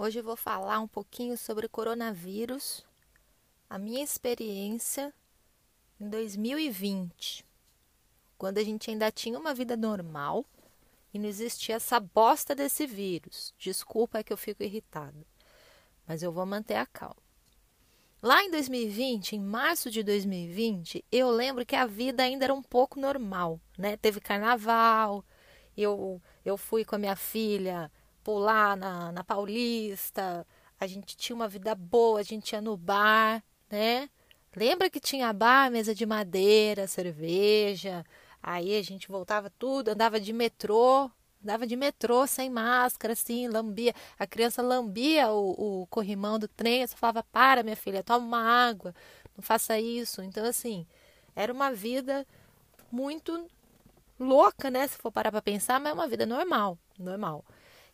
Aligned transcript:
Hoje 0.00 0.20
eu 0.20 0.22
vou 0.22 0.36
falar 0.36 0.78
um 0.78 0.86
pouquinho 0.86 1.36
sobre 1.36 1.66
coronavírus, 1.66 2.86
a 3.68 3.76
minha 3.76 4.00
experiência 4.00 5.12
em 6.00 6.08
2020, 6.08 7.44
quando 8.38 8.58
a 8.58 8.62
gente 8.62 8.92
ainda 8.92 9.10
tinha 9.10 9.36
uma 9.36 9.52
vida 9.52 9.76
normal 9.76 10.46
e 11.12 11.18
não 11.18 11.28
existia 11.28 11.74
essa 11.74 11.98
bosta 11.98 12.54
desse 12.54 12.86
vírus. 12.86 13.52
Desculpa 13.58 14.18
é 14.18 14.22
que 14.22 14.32
eu 14.32 14.36
fico 14.36 14.62
irritada, 14.62 15.26
mas 16.06 16.22
eu 16.22 16.30
vou 16.30 16.46
manter 16.46 16.76
a 16.76 16.86
calma. 16.86 17.16
Lá 18.22 18.40
em 18.44 18.52
2020, 18.52 19.34
em 19.34 19.40
março 19.40 19.90
de 19.90 20.04
2020, 20.04 21.04
eu 21.10 21.28
lembro 21.28 21.66
que 21.66 21.74
a 21.74 21.86
vida 21.86 22.22
ainda 22.22 22.44
era 22.44 22.54
um 22.54 22.62
pouco 22.62 23.00
normal, 23.00 23.60
né? 23.76 23.96
Teve 23.96 24.20
carnaval, 24.20 25.24
eu, 25.76 26.22
eu 26.44 26.56
fui 26.56 26.84
com 26.84 26.94
a 26.94 26.98
minha 26.98 27.16
filha 27.16 27.90
pular 28.28 28.76
na, 28.76 29.10
na 29.10 29.24
Paulista, 29.24 30.46
a 30.78 30.86
gente 30.86 31.16
tinha 31.16 31.34
uma 31.34 31.48
vida 31.48 31.74
boa, 31.74 32.20
a 32.20 32.22
gente 32.22 32.52
ia 32.52 32.60
no 32.60 32.76
bar, 32.76 33.42
né? 33.70 34.10
Lembra 34.54 34.90
que 34.90 35.00
tinha 35.00 35.32
bar, 35.32 35.70
mesa 35.70 35.94
de 35.94 36.04
madeira, 36.04 36.86
cerveja, 36.86 38.04
aí 38.42 38.76
a 38.76 38.82
gente 38.82 39.08
voltava 39.08 39.50
tudo, 39.58 39.88
andava 39.88 40.20
de 40.20 40.34
metrô, 40.34 41.10
andava 41.42 41.66
de 41.66 41.74
metrô 41.74 42.26
sem 42.26 42.50
máscara, 42.50 43.14
assim, 43.14 43.48
lambia. 43.48 43.94
A 44.18 44.26
criança 44.26 44.60
lambia 44.60 45.30
o, 45.30 45.84
o 45.84 45.86
corrimão 45.86 46.38
do 46.38 46.48
trem, 46.48 46.82
eu 46.82 46.88
falava, 46.88 47.22
para, 47.32 47.62
minha 47.62 47.76
filha, 47.76 48.02
toma 48.02 48.26
uma 48.26 48.42
água, 48.68 48.94
não 49.34 49.42
faça 49.42 49.80
isso. 49.80 50.20
Então, 50.20 50.44
assim, 50.44 50.86
era 51.34 51.50
uma 51.50 51.72
vida 51.72 52.26
muito 52.92 53.48
louca, 54.20 54.70
né? 54.70 54.86
Se 54.86 54.98
for 54.98 55.10
parar 55.10 55.32
para 55.32 55.40
pensar, 55.40 55.80
mas 55.80 55.92
é 55.92 55.94
uma 55.94 56.06
vida 56.06 56.26
normal, 56.26 56.76
normal. 56.98 57.42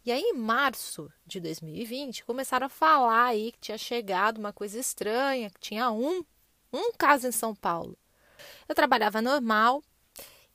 E 0.05 0.13
aí, 0.13 0.21
em 0.21 0.35
março 0.35 1.11
de 1.27 1.41
2020, 1.41 2.25
começaram 2.25 2.67
a 2.67 2.71
falar 2.71 3.25
aí 3.25 3.53
que 3.53 3.59
tinha 3.59 3.79
chegado 3.79 4.37
uma 4.37 4.53
coisa 4.53 4.79
estranha, 4.79 5.49
que 5.49 5.59
tinha 5.59 5.91
um, 5.91 6.23
um 6.71 6.93
caso 6.93 7.27
em 7.27 7.33
São 7.33 7.55
Paulo. 7.55 7.97
Eu 8.69 8.75
trabalhava 8.75 9.23
normal, 9.23 9.83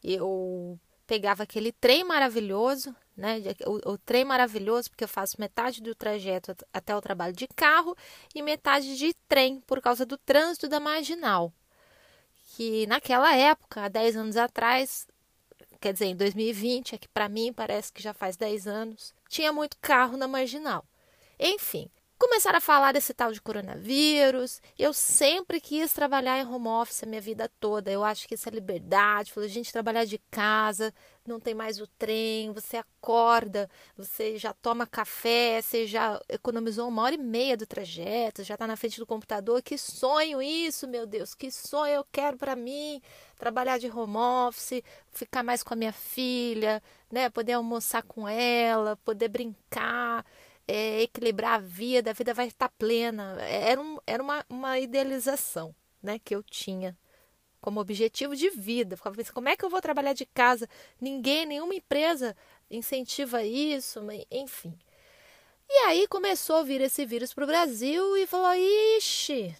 eu 0.03 0.79
pegava 1.07 1.41
aquele 1.41 1.71
trem 1.71 2.03
maravilhoso, 2.03 2.95
né? 3.17 3.41
O, 3.65 3.93
o, 3.93 3.97
trem 3.97 4.23
maravilhoso, 4.23 4.91
porque 4.91 5.03
eu 5.03 5.07
faço 5.07 5.41
metade 5.41 5.81
do 5.81 5.95
trajeto 5.95 6.55
até 6.71 6.95
o 6.95 7.01
trabalho 7.01 7.33
de 7.33 7.47
carro 7.47 7.97
e 8.35 8.43
metade 8.43 8.95
de 8.95 9.15
trem, 9.27 9.59
por 9.61 9.81
causa 9.81 10.05
do 10.05 10.15
trânsito 10.15 10.69
da 10.69 10.79
marginal. 10.79 11.51
Que 12.55 12.85
naquela 12.85 13.35
época, 13.35 13.85
há 13.85 13.87
10 13.87 14.15
anos 14.15 14.37
atrás, 14.37 15.07
quer 15.81 15.93
dizer, 15.93 16.05
em 16.05 16.15
2020, 16.15 16.93
é 16.93 16.97
que 16.99 17.07
para 17.07 17.27
mim 17.27 17.51
parece 17.51 17.91
que 17.91 18.03
já 18.03 18.13
faz 18.13 18.37
10 18.37 18.67
anos, 18.67 19.13
tinha 19.29 19.53
muito 19.53 19.77
carro 19.79 20.17
na 20.17 20.27
marginal. 20.27 20.83
Enfim, 21.39 21.89
começaram 22.19 22.57
a 22.57 22.61
falar 22.61 22.91
desse 22.91 23.13
tal 23.13 23.31
de 23.31 23.41
coronavírus. 23.41 24.61
Eu 24.77 24.91
sempre 24.91 25.61
quis 25.61 25.93
trabalhar 25.93 26.37
em 26.37 26.45
home 26.45 26.67
office 26.67 27.01
a 27.01 27.05
minha 27.05 27.21
vida 27.21 27.49
toda. 27.61 27.89
Eu 27.89 28.03
acho 28.03 28.27
que 28.27 28.35
isso 28.35 28.49
é 28.49 28.51
liberdade. 28.51 29.31
Falei, 29.31 29.47
gente, 29.47 29.71
trabalhar 29.71 30.03
de 30.03 30.17
casa, 30.29 30.93
não 31.25 31.39
tem 31.39 31.53
mais 31.55 31.79
o 31.79 31.87
trem, 31.87 32.51
você 32.51 32.75
acorda, 32.75 33.69
você 33.95 34.37
já 34.37 34.51
toma 34.51 34.85
café, 34.85 35.61
você 35.61 35.87
já 35.87 36.21
economizou 36.27 36.89
uma 36.89 37.03
hora 37.03 37.15
e 37.15 37.17
meia 37.17 37.55
do 37.55 37.65
trajeto, 37.65 38.43
já 38.43 38.55
está 38.55 38.67
na 38.67 38.75
frente 38.75 38.99
do 38.99 39.05
computador. 39.05 39.61
Que 39.61 39.77
sonho 39.77 40.41
isso, 40.41 40.89
meu 40.89 41.07
Deus, 41.07 41.33
que 41.33 41.49
sonho 41.49 41.93
eu 41.93 42.05
quero 42.11 42.35
para 42.35 42.53
mim. 42.53 43.01
Trabalhar 43.37 43.77
de 43.77 43.89
home 43.89 44.17
office, 44.17 44.83
ficar 45.13 45.41
mais 45.41 45.63
com 45.63 45.73
a 45.73 45.77
minha 45.77 45.93
filha, 45.93 46.83
né? 47.09 47.29
Poder 47.29 47.53
almoçar 47.53 48.03
com 48.03 48.27
ela, 48.27 48.97
poder 48.97 49.29
brincar 49.29 50.25
equilibrar 51.03 51.55
a 51.55 51.59
vida, 51.59 52.11
a 52.11 52.13
vida 52.13 52.33
vai 52.33 52.47
estar 52.47 52.69
plena. 52.69 53.37
Era, 53.41 53.79
um, 53.81 53.97
era 54.05 54.21
uma, 54.21 54.45
uma 54.49 54.79
idealização 54.79 55.75
né, 56.01 56.19
que 56.19 56.35
eu 56.35 56.43
tinha 56.43 56.97
como 57.61 57.79
objetivo 57.79 58.35
de 58.35 58.49
vida. 58.49 58.97
Ficava 58.97 59.15
pensando, 59.15 59.33
como 59.33 59.49
é 59.49 59.55
que 59.55 59.65
eu 59.65 59.69
vou 59.69 59.81
trabalhar 59.81 60.13
de 60.13 60.25
casa? 60.25 60.67
Ninguém, 60.99 61.45
nenhuma 61.45 61.75
empresa 61.75 62.35
incentiva 62.69 63.43
isso, 63.43 63.99
enfim. 64.31 64.77
E 65.69 65.73
aí 65.85 66.07
começou 66.07 66.57
a 66.57 66.63
vir 66.63 66.81
esse 66.81 67.05
vírus 67.05 67.33
para 67.33 67.43
o 67.43 67.47
Brasil 67.47 68.17
e 68.17 68.25
falou: 68.25 68.51
ixi, 68.97 69.55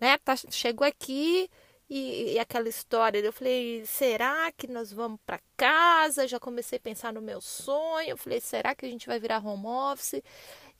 né? 0.00 0.18
Tá, 0.18 0.34
chegou 0.50 0.86
aqui, 0.86 1.48
e, 1.88 2.34
e, 2.34 2.38
aquela 2.38 2.68
história, 2.68 3.18
eu 3.18 3.32
falei, 3.32 3.84
será 3.86 4.52
que 4.52 4.66
nós 4.66 4.92
vamos 4.92 5.18
para 5.24 5.40
casa? 5.56 6.28
Já 6.28 6.38
comecei 6.38 6.76
a 6.76 6.80
pensar 6.80 7.12
no 7.12 7.22
meu 7.22 7.40
sonho. 7.40 8.10
Eu 8.10 8.16
falei, 8.16 8.40
será 8.40 8.74
que 8.74 8.84
a 8.84 8.88
gente 8.88 9.06
vai 9.06 9.18
virar 9.18 9.44
home 9.44 9.66
office? 9.66 10.22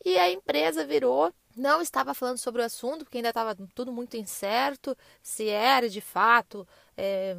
E 0.05 0.19
a 0.19 0.31
empresa 0.31 0.85
virou, 0.87 1.33
não 1.57 1.81
estava 1.81 2.15
falando 2.15 2.39
sobre 2.39 2.63
o 2.63 2.65
assunto, 2.65 3.05
porque 3.05 3.19
ainda 3.19 3.31
estava 3.31 3.57
tudo 3.75 3.93
muito 3.93 4.17
incerto, 4.17 4.97
se 5.23 5.49
era 5.49 5.89
de 5.89 6.01
fato 6.01 6.67
é, 6.97 7.37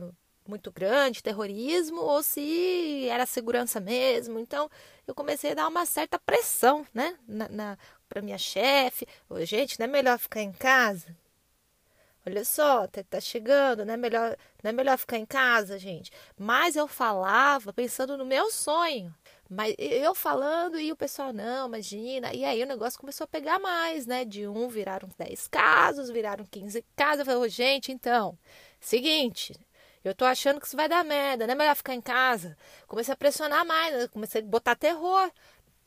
muito 0.47 0.71
grande, 0.71 1.23
terrorismo, 1.23 2.01
ou 2.01 2.23
se 2.23 3.07
era 3.07 3.25
segurança 3.25 3.79
mesmo. 3.79 4.39
Então, 4.39 4.69
eu 5.07 5.15
comecei 5.15 5.51
a 5.51 5.55
dar 5.55 5.67
uma 5.67 5.85
certa 5.85 6.19
pressão, 6.19 6.85
né, 6.93 7.17
na, 7.27 7.47
na 7.49 7.77
para 8.09 8.21
minha 8.21 8.37
chefe. 8.37 9.07
Gente, 9.41 9.79
não 9.79 9.85
é 9.85 9.87
melhor 9.87 10.17
ficar 10.17 10.41
em 10.41 10.51
casa? 10.51 11.15
Olha 12.25 12.43
só, 12.43 12.85
tá, 12.87 13.03
tá 13.03 13.19
chegando, 13.19 13.85
não 13.85 13.93
é, 13.93 13.97
melhor, 13.97 14.37
não 14.61 14.69
é 14.69 14.73
melhor 14.73 14.97
ficar 14.97 15.17
em 15.17 15.25
casa, 15.25 15.79
gente. 15.79 16.11
Mas 16.37 16.75
eu 16.75 16.87
falava 16.87 17.71
pensando 17.73 18.17
no 18.17 18.25
meu 18.25 18.51
sonho. 18.51 19.13
Mas 19.49 19.73
eu 19.79 20.13
falando 20.13 20.79
e 20.79 20.91
o 20.91 20.95
pessoal, 20.95 21.33
não, 21.33 21.67
imagina. 21.67 22.31
E 22.33 22.45
aí 22.45 22.61
o 22.61 22.67
negócio 22.67 22.99
começou 22.99 23.25
a 23.25 23.27
pegar 23.27 23.57
mais, 23.57 24.05
né? 24.05 24.23
De 24.23 24.47
um 24.47 24.67
viraram 24.67 25.09
10 25.17 25.47
casos, 25.47 26.09
viraram 26.09 26.45
15 26.45 26.85
casos. 26.95 27.19
Eu 27.19 27.25
falei, 27.25 27.49
gente, 27.49 27.91
então, 27.91 28.37
seguinte, 28.79 29.55
eu 30.03 30.13
tô 30.13 30.23
achando 30.25 30.59
que 30.59 30.67
isso 30.67 30.77
vai 30.77 30.87
dar 30.87 31.03
merda, 31.03 31.47
não 31.47 31.53
é 31.53 31.57
melhor 31.57 31.75
ficar 31.75 31.95
em 31.95 32.01
casa. 32.01 32.55
Comecei 32.87 33.13
a 33.13 33.17
pressionar 33.17 33.65
mais, 33.65 33.93
né? 33.93 34.07
comecei 34.07 34.41
a 34.41 34.45
botar 34.45 34.75
terror. 34.75 35.31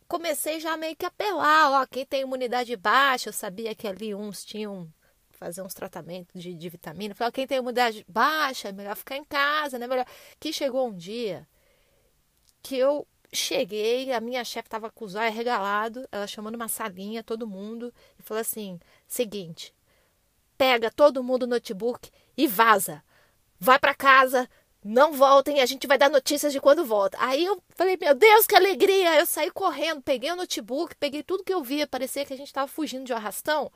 Comecei 0.08 0.60
já 0.60 0.76
meio 0.76 0.96
que 0.96 1.04
a 1.06 1.08
apelar, 1.08 1.82
ó, 1.82 1.86
quem 1.86 2.04
tem 2.04 2.22
imunidade 2.22 2.76
baixa, 2.76 3.30
eu 3.30 3.32
sabia 3.32 3.74
que 3.74 3.88
ali 3.88 4.14
uns 4.14 4.44
tinham 4.44 4.92
fazer 5.42 5.62
uns 5.62 5.74
tratamentos 5.74 6.40
de, 6.40 6.54
de 6.54 6.68
vitamina. 6.68 7.14
Falei, 7.14 7.32
quem 7.32 7.46
tem 7.46 7.58
imunidade 7.58 8.04
baixa, 8.08 8.68
é 8.68 8.72
melhor 8.72 8.94
ficar 8.94 9.16
em 9.16 9.24
casa, 9.24 9.78
né? 9.78 9.86
Melhor. 9.88 10.06
Que 10.38 10.52
chegou 10.52 10.88
um 10.88 10.96
dia 10.96 11.48
que 12.62 12.76
eu 12.76 13.06
cheguei, 13.32 14.12
a 14.12 14.20
minha 14.20 14.44
chefe 14.44 14.68
estava 14.68 14.90
com 14.90 15.04
os 15.04 15.16
olhos 15.16 15.34
regalados, 15.34 16.06
ela 16.12 16.26
chamando 16.28 16.54
uma 16.54 16.68
salinha, 16.68 17.24
todo 17.24 17.46
mundo, 17.46 17.92
e 18.18 18.22
falou 18.22 18.40
assim: 18.40 18.78
seguinte, 19.08 19.74
pega 20.56 20.90
todo 20.92 21.24
mundo 21.24 21.42
o 21.42 21.48
notebook 21.48 22.08
e 22.36 22.46
vaza. 22.46 23.02
Vai 23.58 23.78
para 23.78 23.94
casa, 23.94 24.48
não 24.84 25.12
voltem, 25.12 25.60
a 25.60 25.66
gente 25.66 25.86
vai 25.86 25.98
dar 25.98 26.10
notícias 26.10 26.52
de 26.52 26.60
quando 26.60 26.84
volta. 26.84 27.16
Aí 27.20 27.44
eu 27.44 27.60
falei, 27.70 27.96
meu 28.00 28.14
Deus, 28.14 28.46
que 28.46 28.54
alegria! 28.54 29.18
Eu 29.18 29.26
saí 29.26 29.50
correndo, 29.50 30.02
peguei 30.02 30.30
o 30.30 30.36
notebook, 30.36 30.96
peguei 30.96 31.22
tudo 31.22 31.44
que 31.44 31.54
eu 31.54 31.62
via, 31.62 31.86
parecia 31.86 32.24
que 32.24 32.32
a 32.32 32.36
gente 32.36 32.48
estava 32.48 32.68
fugindo 32.68 33.04
de 33.04 33.12
um 33.12 33.16
arrastão 33.16 33.70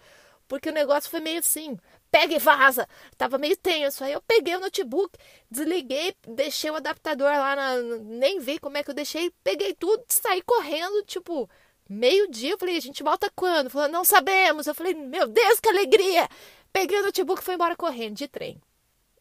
porque 0.48 0.68
o 0.68 0.72
negócio 0.72 1.10
foi 1.10 1.20
meio 1.20 1.40
assim, 1.40 1.76
pega 2.10 2.34
e 2.34 2.38
vaza. 2.38 2.88
Tava 3.16 3.38
meio 3.38 3.56
tenso. 3.56 4.04
Aí 4.04 4.12
eu 4.12 4.22
peguei 4.22 4.56
o 4.56 4.60
notebook, 4.60 5.18
desliguei, 5.50 6.14
deixei 6.26 6.70
o 6.70 6.76
adaptador 6.76 7.28
lá, 7.28 7.56
na, 7.56 7.76
nem 8.02 8.40
vi 8.40 8.58
como 8.58 8.76
é 8.76 8.82
que 8.82 8.90
eu 8.90 8.94
deixei, 8.94 9.30
peguei 9.42 9.74
tudo, 9.74 10.04
saí 10.08 10.42
correndo, 10.42 11.02
tipo, 11.04 11.48
meio-dia. 11.88 12.52
Eu 12.52 12.58
falei, 12.58 12.76
a 12.76 12.80
gente 12.80 13.02
volta 13.02 13.30
quando? 13.34 13.70
Falou, 13.70 13.88
não 13.88 14.04
sabemos. 14.04 14.66
Eu 14.66 14.74
falei, 14.74 14.94
meu 14.94 15.26
Deus, 15.26 15.60
que 15.60 15.68
alegria! 15.68 16.28
Peguei 16.72 17.00
o 17.00 17.04
notebook 17.04 17.40
e 17.40 17.44
fui 17.44 17.54
embora 17.54 17.76
correndo 17.76 18.16
de 18.16 18.28
trem. 18.28 18.60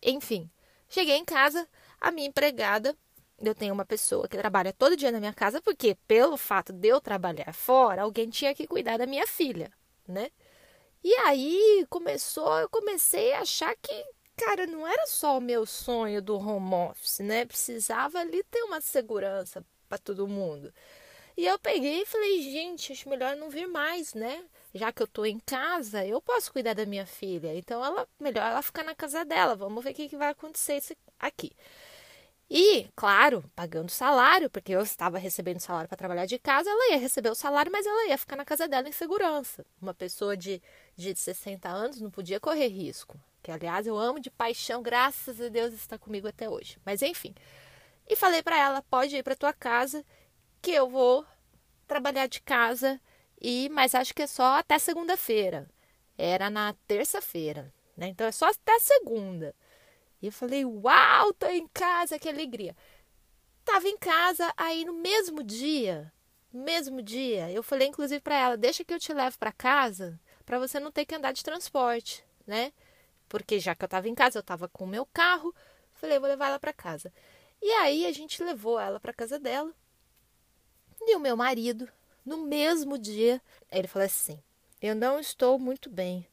Enfim, 0.01 0.49
cheguei 0.89 1.15
em 1.15 1.25
casa, 1.25 1.67
a 1.99 2.11
minha 2.11 2.27
empregada. 2.27 2.95
Eu 3.41 3.53
tenho 3.53 3.73
uma 3.73 3.85
pessoa 3.85 4.27
que 4.27 4.37
trabalha 4.37 4.71
todo 4.71 4.95
dia 4.95 5.11
na 5.11 5.19
minha 5.19 5.33
casa, 5.33 5.61
porque 5.61 5.97
pelo 6.07 6.37
fato 6.37 6.71
de 6.71 6.87
eu 6.87 7.01
trabalhar 7.01 7.53
fora, 7.53 8.03
alguém 8.03 8.29
tinha 8.29 8.55
que 8.55 8.65
cuidar 8.65 8.97
da 8.97 9.05
minha 9.05 9.27
filha, 9.27 9.71
né? 10.07 10.29
E 11.07 11.13
aí 11.17 11.85
começou, 11.87 12.57
eu 12.57 12.67
comecei 12.67 13.31
a 13.33 13.41
achar 13.41 13.75
que, 13.75 13.93
cara, 14.35 14.65
não 14.65 14.87
era 14.87 15.05
só 15.05 15.37
o 15.37 15.41
meu 15.41 15.63
sonho 15.63 16.19
do 16.19 16.35
home 16.35 16.73
office, 16.73 17.19
né? 17.19 17.45
Precisava 17.45 18.17
ali 18.17 18.41
ter 18.45 18.63
uma 18.63 18.81
segurança 18.81 19.63
para 19.87 19.99
todo 19.99 20.27
mundo. 20.27 20.73
E 21.37 21.45
eu 21.45 21.59
peguei 21.59 22.01
e 22.01 22.05
falei, 22.07 22.41
gente, 22.41 22.93
acho 22.93 23.07
melhor 23.07 23.35
não 23.35 23.51
vir 23.51 23.67
mais, 23.67 24.15
né? 24.15 24.43
Já 24.73 24.91
que 24.91 25.03
eu 25.03 25.07
tô 25.07 25.25
em 25.25 25.39
casa, 25.39 26.03
eu 26.05 26.19
posso 26.21 26.51
cuidar 26.51 26.73
da 26.73 26.87
minha 26.87 27.05
filha. 27.05 27.55
Então, 27.55 27.85
ela 27.85 28.07
melhor 28.19 28.49
ela 28.51 28.63
ficar 28.63 28.83
na 28.83 28.95
casa 28.95 29.23
dela. 29.23 29.55
Vamos 29.55 29.83
ver 29.83 29.91
o 29.91 29.93
que, 29.93 30.09
que 30.09 30.17
vai 30.17 30.29
acontecer 30.29 30.81
aqui. 31.19 31.51
E, 32.49 32.87
claro, 32.95 33.43
pagando 33.55 33.89
salário, 33.89 34.49
porque 34.49 34.71
eu 34.71 34.81
estava 34.81 35.17
recebendo 35.17 35.59
salário 35.59 35.87
para 35.89 35.97
trabalhar 35.97 36.25
de 36.25 36.37
casa, 36.37 36.69
ela 36.69 36.91
ia 36.91 36.97
receber 36.97 37.29
o 37.29 37.35
salário, 37.35 37.71
mas 37.71 37.85
ela 37.85 38.07
ia 38.07 38.17
ficar 38.17 38.35
na 38.35 38.45
casa 38.45 38.67
dela 38.67 38.87
em 38.87 38.91
segurança. 38.91 39.65
Uma 39.81 39.93
pessoa 39.93 40.37
de, 40.37 40.61
de 40.95 41.15
60 41.15 41.67
anos 41.67 41.99
não 41.99 42.11
podia 42.11 42.39
correr 42.39 42.67
risco. 42.67 43.19
Que, 43.41 43.51
aliás, 43.51 43.87
eu 43.87 43.97
amo 43.97 44.19
de 44.19 44.29
paixão, 44.29 44.81
graças 44.81 45.41
a 45.41 45.49
Deus 45.49 45.73
está 45.73 45.97
comigo 45.97 46.27
até 46.27 46.47
hoje. 46.49 46.77
Mas, 46.85 47.01
enfim. 47.01 47.33
E 48.07 48.15
falei 48.15 48.43
para 48.43 48.57
ela: 48.57 48.81
pode 48.83 49.15
ir 49.15 49.23
para 49.23 49.35
tua 49.35 49.53
casa, 49.53 50.05
que 50.61 50.71
eu 50.71 50.87
vou 50.89 51.25
trabalhar 51.87 52.27
de 52.27 52.41
casa 52.41 52.99
e 53.41 53.69
mas 53.69 53.93
acho 53.93 54.13
que 54.13 54.23
é 54.23 54.27
só 54.27 54.57
até 54.57 54.79
segunda-feira. 54.79 55.67
Era 56.17 56.49
na 56.49 56.73
terça-feira, 56.87 57.73
né? 57.95 58.07
Então 58.07 58.25
é 58.25 58.31
só 58.31 58.49
até 58.49 58.79
segunda. 58.79 59.55
E 60.21 60.27
eu 60.27 60.31
falei, 60.31 60.65
uau, 60.65 61.33
tô 61.33 61.47
em 61.47 61.67
casa, 61.67 62.19
que 62.19 62.29
alegria. 62.29 62.75
Tava 63.63 63.87
em 63.87 63.97
casa, 63.97 64.53
aí 64.55 64.85
no 64.85 64.93
mesmo 64.93 65.43
dia, 65.43 66.11
mesmo 66.53 67.01
dia, 67.01 67.51
eu 67.51 67.63
falei 67.63 67.87
inclusive 67.87 68.21
para 68.21 68.37
ela, 68.37 68.57
deixa 68.57 68.83
que 68.83 68.93
eu 68.93 68.99
te 68.99 69.13
levo 69.13 69.37
para 69.37 69.51
casa, 69.51 70.19
para 70.45 70.59
você 70.59 70.79
não 70.79 70.91
ter 70.91 71.05
que 71.05 71.15
andar 71.15 71.31
de 71.31 71.43
transporte, 71.43 72.23
né? 72.45 72.71
Porque 73.27 73.59
já 73.59 73.75
que 73.75 73.83
eu 73.83 73.89
tava 73.89 74.07
em 74.07 74.15
casa, 74.15 74.39
eu 74.39 74.43
tava 74.43 74.67
com 74.67 74.85
o 74.85 74.87
meu 74.87 75.05
carro, 75.07 75.53
falei, 75.93 76.19
vou 76.19 76.29
levar 76.29 76.47
ela 76.49 76.59
para 76.59 76.71
casa. 76.71 77.11
E 77.61 77.71
aí 77.71 78.05
a 78.05 78.11
gente 78.11 78.43
levou 78.43 78.79
ela 78.79 78.99
para 78.99 79.13
casa 79.13 79.39
dela. 79.39 79.73
E 81.01 81.15
o 81.15 81.19
meu 81.19 81.35
marido, 81.35 81.89
no 82.25 82.37
mesmo 82.37 82.97
dia, 82.97 83.41
ele 83.71 83.87
falou 83.87 84.05
assim: 84.05 84.41
Eu 84.81 84.95
não 84.95 85.19
estou 85.19 85.59
muito 85.59 85.89
bem. 85.89 86.27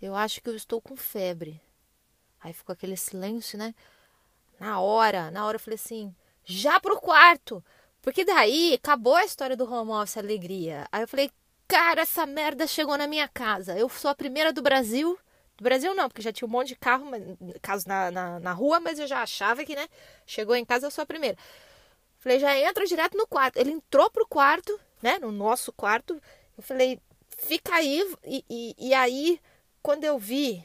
Eu 0.00 0.14
acho 0.14 0.40
que 0.42 0.48
eu 0.48 0.56
estou 0.56 0.80
com 0.80 0.96
febre. 0.96 1.60
Aí 2.40 2.52
ficou 2.52 2.72
aquele 2.72 2.96
silêncio, 2.96 3.58
né? 3.58 3.74
Na 4.58 4.80
hora, 4.80 5.30
na 5.30 5.46
hora 5.46 5.56
eu 5.56 5.60
falei 5.60 5.76
assim: 5.76 6.14
Já 6.44 6.80
pro 6.80 7.00
quarto. 7.00 7.64
Porque 8.02 8.24
daí 8.24 8.74
acabou 8.74 9.14
a 9.14 9.24
história 9.24 9.56
do 9.56 9.70
home 9.70 9.90
office 9.90 10.16
alegria. 10.16 10.86
Aí 10.90 11.02
eu 11.02 11.08
falei: 11.08 11.30
Cara, 11.68 12.02
essa 12.02 12.26
merda 12.26 12.66
chegou 12.66 12.96
na 12.96 13.06
minha 13.06 13.28
casa. 13.28 13.78
Eu 13.78 13.88
sou 13.88 14.10
a 14.10 14.14
primeira 14.14 14.52
do 14.52 14.62
Brasil 14.62 15.18
do 15.60 15.64
Brasil 15.64 15.94
não, 15.94 16.08
porque 16.08 16.22
já 16.22 16.32
tinha 16.32 16.48
um 16.48 16.50
monte 16.50 16.68
de 16.68 16.76
carro, 16.76 17.04
caso 17.60 17.86
na, 17.86 18.10
na, 18.10 18.40
na 18.40 18.52
rua, 18.52 18.80
mas 18.80 18.98
eu 18.98 19.06
já 19.06 19.22
achava 19.22 19.62
que, 19.62 19.76
né? 19.76 19.86
Chegou 20.26 20.56
em 20.56 20.64
casa, 20.64 20.86
eu 20.86 20.90
sou 20.90 21.02
a 21.02 21.06
primeira. 21.06 21.36
Falei, 22.18 22.38
já 22.38 22.58
entra 22.58 22.86
direto 22.86 23.16
no 23.16 23.26
quarto. 23.26 23.58
Ele 23.58 23.70
entrou 23.70 24.10
pro 24.10 24.26
quarto, 24.26 24.80
né? 25.02 25.18
No 25.18 25.30
nosso 25.30 25.70
quarto. 25.70 26.20
Eu 26.56 26.62
falei, 26.62 26.98
fica 27.36 27.74
aí. 27.74 28.02
E, 28.24 28.44
e, 28.48 28.74
e 28.78 28.94
aí, 28.94 29.38
quando 29.82 30.04
eu 30.04 30.18
vi, 30.18 30.64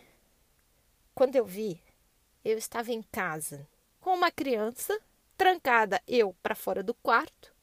quando 1.16 1.36
eu 1.36 1.46
vi, 1.46 1.82
eu 2.44 2.58
estava 2.58 2.92
em 2.92 3.02
casa 3.02 3.68
com 4.00 4.14
uma 4.14 4.30
criança, 4.30 5.00
trancada 5.36 6.00
eu 6.08 6.36
para 6.44 6.54
fora 6.54 6.84
do 6.84 6.94
quarto, 6.94 7.56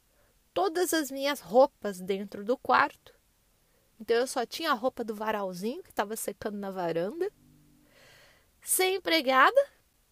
todas 0.52 0.92
as 0.92 1.10
minhas 1.10 1.38
roupas 1.38 2.00
dentro 2.00 2.42
do 2.44 2.56
quarto 2.56 3.14
então 4.02 4.16
eu 4.16 4.26
só 4.26 4.44
tinha 4.44 4.72
a 4.72 4.74
roupa 4.74 5.04
do 5.04 5.14
varalzinho 5.14 5.80
que 5.80 5.90
estava 5.90 6.16
secando 6.16 6.58
na 6.58 6.72
varanda. 6.72 7.30
Sem 8.60 8.96
empregada, 8.96 9.56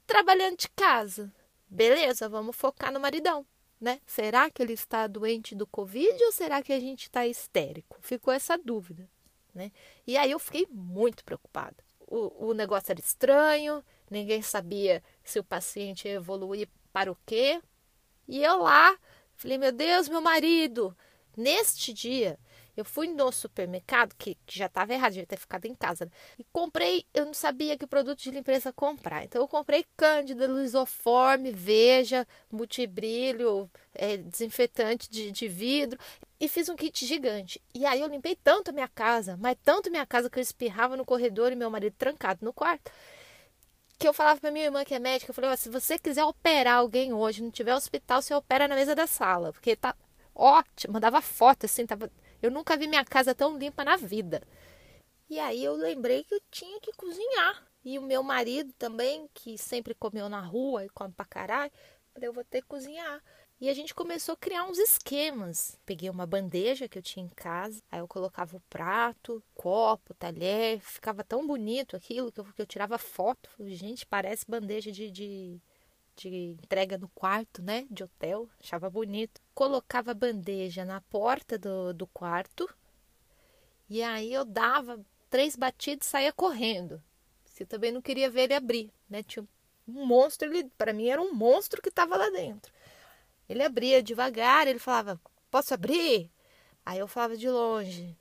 trabalhando 0.07 0.59
de 0.59 0.69
casa. 0.69 1.33
Beleza, 1.69 2.29
vamos 2.29 2.55
focar 2.55 2.93
no 2.93 3.01
maridão, 3.01 3.45
né? 3.81 4.01
Será 4.07 4.49
que 4.49 4.63
ele 4.63 4.75
está 4.75 5.09
doente 5.09 5.57
do 5.57 5.67
Covid 5.67 6.23
ou 6.23 6.31
será 6.31 6.63
que 6.63 6.73
a 6.73 6.79
gente 6.79 7.03
está 7.03 7.27
histérico? 7.27 7.99
Ficou 8.01 8.33
essa 8.33 8.57
dúvida, 8.57 9.11
né? 9.53 9.73
E 10.07 10.17
aí 10.17 10.31
eu 10.31 10.39
fiquei 10.39 10.69
muito 10.71 11.25
preocupada. 11.25 11.83
O, 12.11 12.49
o 12.51 12.53
negócio 12.53 12.93
era 12.93 13.01
estranho, 13.01 13.83
ninguém 14.11 14.43
sabia 14.43 15.03
se 15.25 15.39
o 15.39 15.45
paciente 15.45 16.09
ia 16.09 16.15
evoluir 16.15 16.69
para 16.93 17.11
o 17.11 17.17
quê. 17.25 17.63
E 18.29 18.43
eu 18.43 18.59
lá, 18.59 18.99
falei, 19.37 19.57
meu 19.57 19.73
Deus, 19.73 20.09
meu 20.09 20.21
marido. 20.21 20.95
Neste 21.37 21.93
dia, 21.93 22.39
eu 22.77 22.85
fui 22.85 23.09
no 23.09 23.31
supermercado, 23.33 24.15
que, 24.17 24.37
que 24.47 24.59
já 24.59 24.67
estava 24.67 24.93
errado, 24.93 25.13
devia 25.13 25.27
ter 25.27 25.39
ficado 25.39 25.67
em 25.67 25.75
casa, 25.75 26.05
né? 26.05 26.11
e 26.39 26.45
comprei, 26.53 27.05
eu 27.13 27.27
não 27.27 27.35
sabia 27.35 27.77
que 27.77 27.87
produto 27.87 28.21
de 28.21 28.31
limpeza 28.31 28.73
comprar. 28.73 29.25
Então 29.25 29.41
eu 29.41 29.49
comprei 29.49 29.85
Cândida, 29.97 30.47
Luisoforme, 30.47 31.51
Veja, 31.51 32.27
Multibrilho, 32.51 33.71
é, 33.95 34.17
desinfetante 34.17 35.11
de, 35.11 35.31
de 35.31 35.49
vidro 35.49 35.99
e 36.39 36.49
fiz 36.49 36.69
um 36.69 36.77
kit 36.77 37.05
gigante. 37.05 37.61
E 37.75 37.85
aí 37.85 38.01
eu 38.01 38.09
limpei 38.09 38.37
tanto 38.37 38.71
a 38.71 38.73
minha 38.73 38.89
casa, 38.89 39.37
mas 39.41 39.57
tanto 39.63 39.91
minha 39.91 40.07
casa 40.07 40.31
que 40.31 40.39
eu 40.39 40.43
espirrava 40.43 40.97
no 40.97 41.05
corredor 41.05 41.53
e 41.53 41.57
meu 41.57 41.71
marido 41.71 41.95
trancado 41.99 42.45
no 42.45 42.53
quarto 42.53 42.91
que 44.01 44.09
eu 44.09 44.15
falava 44.15 44.41
para 44.41 44.51
minha 44.51 44.65
irmã 44.65 44.83
que 44.83 44.95
é 44.95 44.99
médica, 44.99 45.31
eu 45.31 45.35
falei, 45.35 45.55
se 45.59 45.69
você 45.69 45.99
quiser 45.99 46.25
operar 46.25 46.79
alguém 46.79 47.13
hoje, 47.13 47.43
não 47.43 47.51
tiver 47.51 47.75
hospital, 47.75 48.23
você 48.23 48.33
opera 48.33 48.67
na 48.67 48.75
mesa 48.75 48.95
da 48.95 49.07
sala, 49.07 49.53
porque 49.53 49.77
tá 49.77 49.95
ótimo, 50.35 50.95
mandava 50.95 51.21
foto 51.21 51.67
assim, 51.67 51.85
tava 51.85 52.11
eu 52.43 52.51
nunca 52.51 52.77
vi 52.77 52.87
minha 52.87 53.05
casa 53.05 53.35
tão 53.35 53.57
limpa 53.57 53.85
na 53.85 53.97
vida. 53.97 54.43
E 55.29 55.39
aí 55.39 55.63
eu 55.63 55.75
lembrei 55.75 56.25
que 56.25 56.35
eu 56.35 56.41
tinha 56.51 56.81
que 56.81 56.93
cozinhar. 56.93 57.67
E 57.85 57.99
o 57.99 58.03
meu 58.03 58.23
marido 58.23 58.73
também, 58.75 59.29
que 59.33 59.57
sempre 59.57 59.95
comeu 59.95 60.29
na 60.29 60.41
rua 60.41 60.85
e 60.85 60.89
come 60.91 61.13
pra 61.15 61.25
caralho, 61.25 61.73
falei, 62.13 62.29
eu 62.29 62.33
vou 62.33 62.45
ter 62.45 62.63
que 62.63 62.69
cozinhar. 62.69 63.23
E 63.61 63.69
a 63.69 63.75
gente 63.75 63.95
começou 63.95 64.33
a 64.33 64.37
criar 64.37 64.65
uns 64.65 64.79
esquemas. 64.79 65.79
Peguei 65.85 66.09
uma 66.09 66.27
bandeja 66.27 66.89
que 66.89 66.99
eu 66.99 67.03
tinha 67.03 67.25
em 67.25 67.29
casa, 67.29 67.83
aí 67.91 68.01
eu 68.01 68.09
colocava 68.09 68.57
o 68.57 68.63
prato, 68.71 69.43
copo, 69.55 70.15
talher, 70.15 70.81
ficava 70.81 71.23
tão 71.23 71.47
bonito 71.47 71.95
aquilo 71.95 72.33
que 72.33 72.41
eu, 72.41 72.45
que 72.45 72.63
eu 72.63 72.67
tirava 72.67 72.97
foto. 72.97 73.51
Gente, 73.61 74.07
parece 74.07 74.47
bandeja 74.49 74.91
de, 74.91 75.11
de, 75.11 75.61
de 76.29 76.57
entrega 76.63 76.99
no 76.99 77.09
quarto, 77.09 77.63
né? 77.63 77.87
De 77.91 78.05
hotel, 78.05 78.49
achava 78.61 78.91
bonito. 78.91 79.41
Colocava 79.55 80.11
a 80.11 80.15
bandeja 80.15 80.85
na 80.85 81.01
porta 81.01 81.59
do, 81.59 81.95
do 81.95 82.07
quarto 82.07 82.69
e 83.91 84.05
aí 84.05 84.33
eu 84.33 84.45
dava 84.45 85.05
três 85.29 85.57
batidas 85.57 86.07
e 86.07 86.11
saía 86.11 86.33
correndo. 86.33 87.03
Se 87.45 87.67
também 87.67 87.91
não 87.91 88.01
queria 88.01 88.31
ver 88.31 88.43
ele 88.43 88.55
abrir, 88.55 88.93
né? 89.09 89.21
Tinha 89.25 89.45
um 89.89 90.07
monstro, 90.07 90.49
ele 90.49 90.71
para 90.79 90.93
mim 90.93 91.09
era 91.09 91.21
um 91.21 91.35
monstro 91.35 91.83
que 91.83 91.89
estava 91.89 92.17
lá 92.17 92.31
dentro. 92.31 92.73
Ele 93.49 93.65
abria 93.65 94.01
devagar, 94.01 94.69
ele 94.69 94.79
falava: 94.79 95.21
"Posso 95.51 95.75
abrir?" 95.75 96.31
Aí 96.87 97.01
eu 97.01 97.09
falava 97.09 97.37
de 97.37 97.49
longe: 97.49 98.17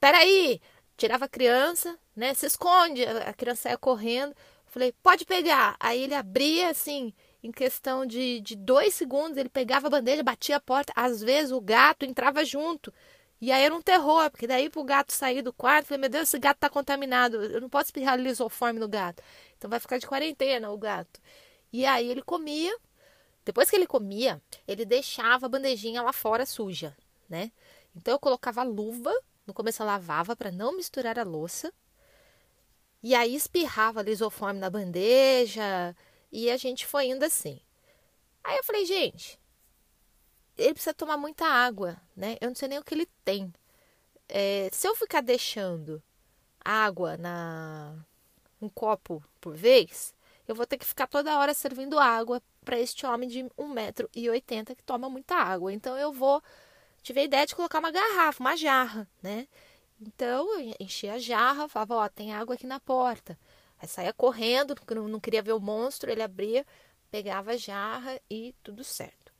"Peraí!" 0.00 0.60
Tirava 0.96 1.26
a 1.26 1.28
criança, 1.28 1.98
né? 2.16 2.34
Se 2.34 2.46
esconde, 2.46 3.04
a 3.04 3.32
criança 3.34 3.62
saia 3.62 3.78
correndo. 3.78 4.34
Falei, 4.70 4.92
pode 5.02 5.24
pegar. 5.24 5.76
Aí 5.80 6.02
ele 6.02 6.14
abria 6.14 6.70
assim, 6.70 7.12
em 7.42 7.50
questão 7.50 8.06
de, 8.06 8.40
de 8.40 8.54
dois 8.54 8.94
segundos, 8.94 9.36
ele 9.36 9.48
pegava 9.48 9.88
a 9.88 9.90
bandeja, 9.90 10.22
batia 10.22 10.56
a 10.56 10.60
porta. 10.60 10.92
Às 10.94 11.20
vezes 11.20 11.50
o 11.50 11.60
gato 11.60 12.04
entrava 12.04 12.44
junto. 12.44 12.92
E 13.40 13.50
aí 13.50 13.64
era 13.64 13.74
um 13.74 13.82
terror, 13.82 14.30
porque 14.30 14.46
daí 14.46 14.70
pro 14.70 14.84
gato 14.84 15.12
sair 15.12 15.42
do 15.42 15.52
quarto, 15.52 15.86
falei, 15.86 16.02
meu 16.02 16.10
Deus, 16.10 16.28
esse 16.28 16.38
gato 16.38 16.58
tá 16.58 16.70
contaminado. 16.70 17.42
Eu 17.42 17.60
não 17.60 17.68
posso 17.68 17.86
espirrar 17.86 18.18
lisoforme 18.18 18.78
no 18.78 18.86
gato. 18.88 19.22
Então 19.58 19.68
vai 19.68 19.80
ficar 19.80 19.98
de 19.98 20.06
quarentena 20.06 20.70
o 20.70 20.78
gato. 20.78 21.20
E 21.72 21.84
aí 21.84 22.08
ele 22.08 22.22
comia. 22.22 22.76
Depois 23.44 23.68
que 23.68 23.76
ele 23.76 23.86
comia, 23.86 24.40
ele 24.68 24.84
deixava 24.84 25.46
a 25.46 25.48
bandejinha 25.48 26.02
lá 26.02 26.12
fora 26.12 26.46
suja, 26.46 26.96
né? 27.28 27.50
Então 27.96 28.14
eu 28.14 28.18
colocava 28.20 28.62
luva, 28.62 29.12
no 29.46 29.54
começo 29.54 29.82
eu 29.82 29.86
lavava 29.86 30.36
para 30.36 30.52
não 30.52 30.76
misturar 30.76 31.18
a 31.18 31.24
louça. 31.24 31.72
E 33.02 33.14
aí 33.14 33.34
espirrava 33.34 34.02
lisoforme 34.02 34.60
na 34.60 34.68
bandeja 34.70 35.96
e 36.30 36.50
a 36.50 36.56
gente 36.56 36.86
foi 36.86 37.06
indo 37.06 37.24
assim. 37.24 37.60
Aí 38.44 38.56
eu 38.56 38.64
falei, 38.64 38.84
gente, 38.84 39.38
ele 40.56 40.74
precisa 40.74 40.94
tomar 40.94 41.16
muita 41.16 41.46
água, 41.46 42.00
né? 42.16 42.36
Eu 42.40 42.48
não 42.48 42.54
sei 42.54 42.68
nem 42.68 42.78
o 42.78 42.84
que 42.84 42.94
ele 42.94 43.06
tem. 43.24 43.52
É, 44.28 44.68
se 44.72 44.86
eu 44.86 44.94
ficar 44.94 45.20
deixando 45.22 46.02
água 46.64 47.16
na 47.16 47.96
um 48.60 48.68
copo 48.68 49.24
por 49.40 49.56
vez, 49.56 50.14
eu 50.46 50.54
vou 50.54 50.66
ter 50.66 50.76
que 50.78 50.84
ficar 50.84 51.06
toda 51.06 51.38
hora 51.38 51.54
servindo 51.54 51.98
água 51.98 52.42
para 52.64 52.78
este 52.78 53.06
homem 53.06 53.28
de 53.28 53.40
1,80m 53.58 54.76
que 54.76 54.84
toma 54.84 55.08
muita 55.08 55.36
água. 55.36 55.72
Então 55.72 55.96
eu 55.96 56.12
vou. 56.12 56.42
Tive 57.02 57.20
a 57.20 57.24
ideia 57.24 57.46
de 57.46 57.56
colocar 57.56 57.78
uma 57.78 57.90
garrafa, 57.90 58.42
uma 58.42 58.56
jarra, 58.56 59.08
né? 59.22 59.48
Então 60.00 60.58
eu 60.58 60.74
enchia 60.80 61.14
a 61.14 61.18
jarra, 61.18 61.68
falava, 61.68 61.96
ó, 61.96 62.08
tem 62.08 62.32
água 62.32 62.54
aqui 62.54 62.66
na 62.66 62.80
porta. 62.80 63.38
Aí 63.78 63.88
saía 63.88 64.12
correndo, 64.12 64.74
porque 64.74 64.94
não, 64.94 65.20
queria 65.20 65.42
ver 65.42 65.52
o 65.52 65.60
monstro, 65.60 66.10
ele 66.10 66.22
abria, 66.22 66.66
pegava 67.10 67.52
a 67.52 67.56
jarra 67.56 68.20
e 68.30 68.54
tudo 68.62 68.82
certo. 68.82 69.32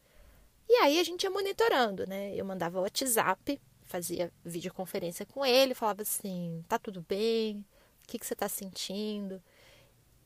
E 0.68 0.74
aí 0.76 0.98
a 1.00 1.04
gente 1.04 1.24
ia 1.24 1.30
monitorando, 1.30 2.06
né? 2.06 2.34
Eu 2.34 2.44
mandava 2.44 2.80
WhatsApp, 2.80 3.60
fazia 3.84 4.32
videoconferência 4.44 5.26
com 5.26 5.44
ele, 5.44 5.74
falava 5.74 6.02
assim, 6.02 6.64
tá 6.68 6.78
tudo 6.78 7.04
bem? 7.08 7.64
O 8.04 8.08
que, 8.08 8.18
que 8.18 8.26
você 8.26 8.34
tá 8.34 8.48
sentindo? 8.48 9.42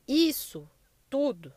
Isso, 0.07 0.69
tudo, 1.09 1.51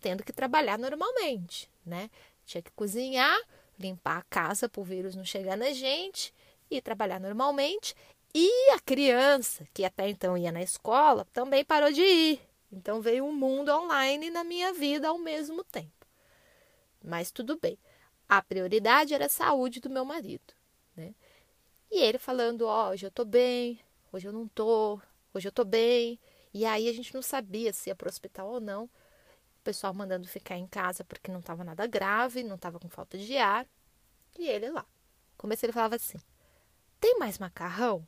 tendo 0.00 0.22
que 0.22 0.32
trabalhar 0.32 0.78
normalmente, 0.78 1.70
né? 1.84 2.10
Tinha 2.44 2.62
que 2.62 2.70
cozinhar, 2.72 3.36
limpar 3.78 4.18
a 4.18 4.22
casa 4.22 4.68
para 4.68 4.80
o 4.80 4.84
vírus 4.84 5.16
não 5.16 5.24
chegar 5.24 5.56
na 5.56 5.72
gente 5.72 6.32
e 6.70 6.80
trabalhar 6.80 7.18
normalmente 7.18 7.94
e 8.34 8.70
a 8.72 8.80
criança, 8.80 9.66
que 9.72 9.84
até 9.84 10.08
então 10.08 10.36
ia 10.36 10.52
na 10.52 10.62
escola, 10.62 11.26
também 11.32 11.64
parou 11.64 11.90
de 11.90 12.02
ir. 12.02 12.40
Então 12.70 13.00
veio 13.00 13.24
um 13.24 13.32
mundo 13.32 13.70
online 13.70 14.30
na 14.30 14.44
minha 14.44 14.72
vida 14.72 15.08
ao 15.08 15.18
mesmo 15.18 15.64
tempo. 15.64 16.06
Mas 17.02 17.30
tudo 17.30 17.58
bem. 17.58 17.78
A 18.28 18.42
prioridade 18.42 19.14
era 19.14 19.26
a 19.26 19.30
saúde 19.30 19.80
do 19.80 19.88
meu 19.88 20.04
marido, 20.04 20.52
né? 20.94 21.14
E 21.90 22.02
ele 22.02 22.18
falando, 22.18 22.62
ó, 22.66 22.88
oh, 22.88 22.90
hoje 22.90 23.06
eu 23.06 23.10
tô 23.10 23.24
bem, 23.24 23.80
hoje 24.12 24.28
eu 24.28 24.32
não 24.32 24.46
tô, 24.46 25.00
hoje 25.32 25.48
eu 25.48 25.52
tô 25.52 25.64
bem. 25.64 26.20
E 26.52 26.66
aí 26.66 26.88
a 26.88 26.92
gente 26.92 27.14
não 27.14 27.22
sabia 27.22 27.72
se 27.72 27.88
ia 27.88 27.96
pro 27.96 28.08
hospital 28.08 28.48
ou 28.50 28.60
não. 28.60 28.84
O 28.84 29.62
pessoal 29.64 29.94
mandando 29.94 30.28
ficar 30.28 30.56
em 30.58 30.66
casa 30.66 31.02
porque 31.04 31.30
não 31.32 31.40
estava 31.40 31.64
nada 31.64 31.86
grave, 31.86 32.42
não 32.42 32.56
estava 32.56 32.78
com 32.78 32.88
falta 32.90 33.16
de 33.16 33.38
ar. 33.38 33.66
E 34.38 34.46
ele 34.46 34.70
lá. 34.70 34.84
Comecei 35.38 35.66
ele 35.66 35.72
falava 35.72 35.96
assim: 35.96 36.18
Tem 37.00 37.18
mais 37.18 37.38
macarrão? 37.38 38.06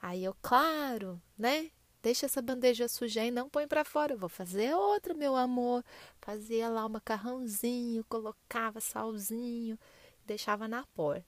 Aí 0.00 0.24
eu, 0.24 0.34
claro, 0.40 1.20
né? 1.36 1.70
Deixa 2.02 2.24
essa 2.24 2.40
bandeja 2.40 2.88
suja 2.88 3.20
aí, 3.20 3.30
não 3.30 3.50
põe 3.50 3.68
para 3.68 3.84
fora. 3.84 4.14
Eu 4.14 4.18
vou 4.18 4.28
fazer 4.28 4.74
outra, 4.74 5.12
meu 5.12 5.36
amor. 5.36 5.84
Fazia 6.20 6.68
lá 6.68 6.86
o 6.86 6.90
macarrãozinho, 6.90 8.04
colocava 8.04 8.80
salzinho, 8.80 9.78
deixava 10.24 10.66
na 10.66 10.86
porta. 10.94 11.26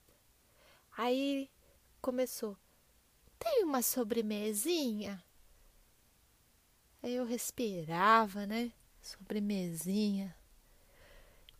Aí 0.97 1.49
começou. 2.01 2.57
Tem 3.37 3.63
uma 3.63 3.81
sobremesinha? 3.81 5.23
Aí 7.03 7.15
eu 7.15 7.25
respirava, 7.25 8.47
né? 8.47 8.71
Sobremesinha. 9.01 10.35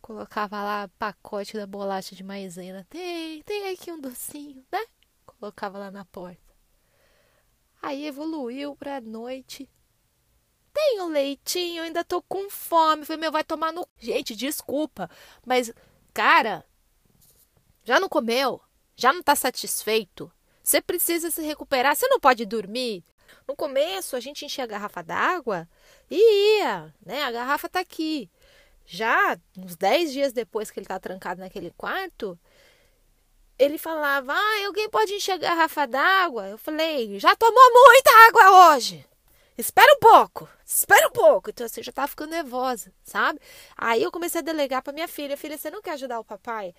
Colocava 0.00 0.62
lá 0.62 0.88
pacote 0.98 1.56
da 1.56 1.66
bolacha 1.66 2.16
de 2.16 2.24
maisena. 2.24 2.86
Tem, 2.90 3.42
tem 3.42 3.72
aqui 3.72 3.92
um 3.92 4.00
docinho, 4.00 4.64
né? 4.72 4.84
Colocava 5.24 5.78
lá 5.78 5.90
na 5.90 6.04
porta. 6.04 6.43
Aí 7.84 8.06
evoluiu 8.06 8.74
pra 8.74 8.98
noite. 8.98 9.68
Um 10.96 11.08
leitinho, 11.08 11.82
ainda 11.82 12.02
tô 12.02 12.22
com 12.22 12.48
fome. 12.48 13.04
Falei, 13.04 13.20
meu, 13.20 13.32
vai 13.32 13.44
tomar 13.44 13.72
no. 13.72 13.86
Gente, 13.98 14.34
desculpa, 14.34 15.10
mas, 15.44 15.72
cara, 16.14 16.64
já 17.84 18.00
não 18.00 18.08
comeu? 18.08 18.60
Já 18.96 19.12
não 19.12 19.22
tá 19.22 19.36
satisfeito? 19.36 20.32
Você 20.62 20.80
precisa 20.80 21.30
se 21.30 21.42
recuperar, 21.42 21.94
você 21.94 22.08
não 22.08 22.18
pode 22.18 22.46
dormir. 22.46 23.04
No 23.46 23.54
começo, 23.54 24.16
a 24.16 24.20
gente 24.20 24.46
enchia 24.46 24.64
a 24.64 24.66
garrafa 24.66 25.02
d'água 25.02 25.68
e 26.10 26.60
ia, 26.60 26.94
né? 27.04 27.22
A 27.22 27.30
garrafa 27.30 27.68
tá 27.68 27.80
aqui. 27.80 28.30
Já 28.86 29.38
uns 29.58 29.76
10 29.76 30.12
dias 30.12 30.32
depois 30.32 30.70
que 30.70 30.78
ele 30.78 30.86
tá 30.86 30.98
trancado 30.98 31.40
naquele 31.40 31.70
quarto, 31.72 32.38
ele 33.58 33.78
falava: 33.78 34.32
Ah, 34.32 34.66
alguém 34.66 34.88
pode 34.88 35.12
encher 35.14 35.32
a 35.32 35.36
garrafa 35.38 35.86
d'água? 35.86 36.48
Eu 36.48 36.58
falei: 36.58 37.18
Já 37.18 37.34
tomou 37.36 37.72
muita 37.72 38.10
água 38.28 38.74
hoje. 38.74 39.06
Espera 39.56 39.92
um 39.94 40.00
pouco, 40.00 40.48
espera 40.66 41.06
um 41.08 41.12
pouco. 41.12 41.50
Então, 41.50 41.64
assim, 41.64 41.82
já 41.82 41.92
tava 41.92 42.08
ficando 42.08 42.30
nervosa, 42.30 42.92
sabe? 43.04 43.40
Aí 43.76 44.02
eu 44.02 44.10
comecei 44.10 44.40
a 44.40 44.42
delegar 44.44 44.82
para 44.82 44.92
minha 44.92 45.08
filha: 45.08 45.36
Filha, 45.36 45.56
você 45.56 45.70
não 45.70 45.82
quer 45.82 45.92
ajudar 45.92 46.18
o 46.20 46.24
papai? 46.24 46.74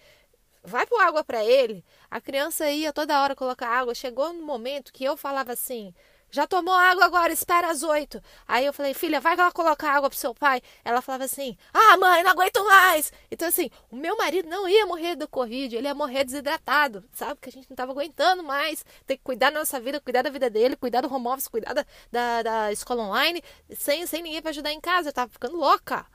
Vai 0.63 0.85
pôr 0.85 0.99
água 0.99 1.23
para 1.23 1.43
ele. 1.45 1.85
A 2.09 2.19
criança 2.19 2.69
ia 2.69 2.91
toda 2.91 3.21
hora 3.21 3.35
colocar 3.35 3.69
água. 3.69 3.93
Chegou 3.93 4.33
no 4.33 4.43
momento 4.43 4.91
que 4.91 5.03
eu 5.03 5.15
falava 5.15 5.53
assim: 5.53 5.93
já 6.35 6.45
tomou 6.45 6.73
água 6.73 7.05
agora, 7.05 7.31
espera 7.31 7.69
às 7.69 7.81
oito. 7.81 8.21
Aí 8.45 8.65
eu 8.65 8.73
falei, 8.73 8.93
filha, 8.93 9.21
vai 9.21 9.37
lá 9.37 9.49
colocar 9.53 9.93
água 9.93 10.09
pro 10.09 10.19
seu 10.19 10.35
pai. 10.35 10.61
Ela 10.83 11.01
falava 11.01 11.23
assim, 11.23 11.57
ah, 11.73 11.95
mãe, 11.97 12.23
não 12.23 12.31
aguento 12.31 12.61
mais. 12.65 13.13
Então, 13.31 13.47
assim, 13.47 13.69
o 13.89 13.95
meu 13.95 14.17
marido 14.17 14.49
não 14.49 14.67
ia 14.67 14.85
morrer 14.85 15.15
do 15.15 15.29
Covid, 15.29 15.73
ele 15.73 15.87
ia 15.87 15.95
morrer 15.95 16.25
desidratado, 16.25 17.05
sabe? 17.13 17.35
Porque 17.35 17.49
a 17.49 17.51
gente 17.53 17.69
não 17.69 17.75
tava 17.75 17.93
aguentando 17.93 18.43
mais. 18.43 18.85
Tem 19.05 19.15
que 19.17 19.23
cuidar 19.23 19.49
da 19.49 19.59
nossa 19.59 19.79
vida, 19.79 20.01
cuidar 20.01 20.23
da 20.23 20.29
vida 20.29 20.49
dele, 20.49 20.75
cuidar 20.75 20.99
do 20.99 21.13
home 21.13 21.27
office, 21.27 21.47
cuidar 21.47 21.73
da, 21.73 21.85
da, 22.11 22.43
da 22.43 22.71
escola 22.73 23.03
online, 23.03 23.41
sem, 23.73 24.05
sem 24.05 24.21
ninguém 24.21 24.41
para 24.41 24.51
ajudar 24.51 24.73
em 24.73 24.81
casa. 24.81 25.09
Eu 25.09 25.13
tava 25.13 25.31
ficando 25.31 25.55
louca. 25.55 26.05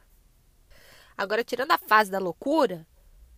Agora, 1.17 1.43
tirando 1.43 1.71
a 1.71 1.79
fase 1.79 2.11
da 2.11 2.19
loucura, 2.19 2.87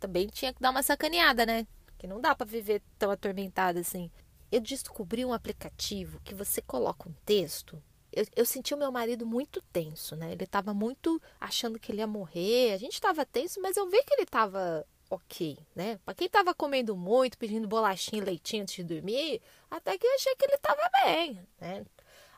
também 0.00 0.26
tinha 0.26 0.52
que 0.52 0.60
dar 0.60 0.70
uma 0.70 0.82
sacaneada, 0.82 1.46
né? 1.46 1.64
Que 1.96 2.08
não 2.08 2.20
dá 2.20 2.34
para 2.34 2.44
viver 2.44 2.82
tão 2.98 3.12
atormentada 3.12 3.78
assim 3.78 4.10
eu 4.52 4.60
descobri 4.60 5.24
um 5.24 5.32
aplicativo 5.32 6.20
que 6.20 6.34
você 6.34 6.60
coloca 6.60 7.08
um 7.08 7.14
texto. 7.24 7.82
Eu, 8.12 8.26
eu 8.36 8.44
senti 8.44 8.74
o 8.74 8.76
meu 8.76 8.92
marido 8.92 9.24
muito 9.24 9.62
tenso, 9.72 10.14
né? 10.14 10.32
Ele 10.32 10.44
estava 10.44 10.74
muito 10.74 11.20
achando 11.40 11.78
que 11.78 11.90
ele 11.90 11.98
ia 11.98 12.06
morrer. 12.06 12.74
A 12.74 12.76
gente 12.76 12.92
estava 12.92 13.24
tenso, 13.24 13.60
mas 13.62 13.78
eu 13.78 13.88
vi 13.88 14.02
que 14.04 14.12
ele 14.12 14.24
estava 14.24 14.86
ok, 15.08 15.58
né? 15.74 15.98
Para 16.04 16.14
quem 16.14 16.26
estava 16.26 16.54
comendo 16.54 16.94
muito, 16.94 17.38
pedindo 17.38 17.66
bolachinha 17.66 18.20
e 18.20 18.24
leitinho 18.24 18.62
antes 18.62 18.74
de 18.74 18.84
dormir, 18.84 19.40
até 19.70 19.96
que 19.96 20.06
eu 20.06 20.14
achei 20.14 20.34
que 20.36 20.44
ele 20.44 20.54
estava 20.54 20.82
bem, 21.02 21.40
né? 21.58 21.86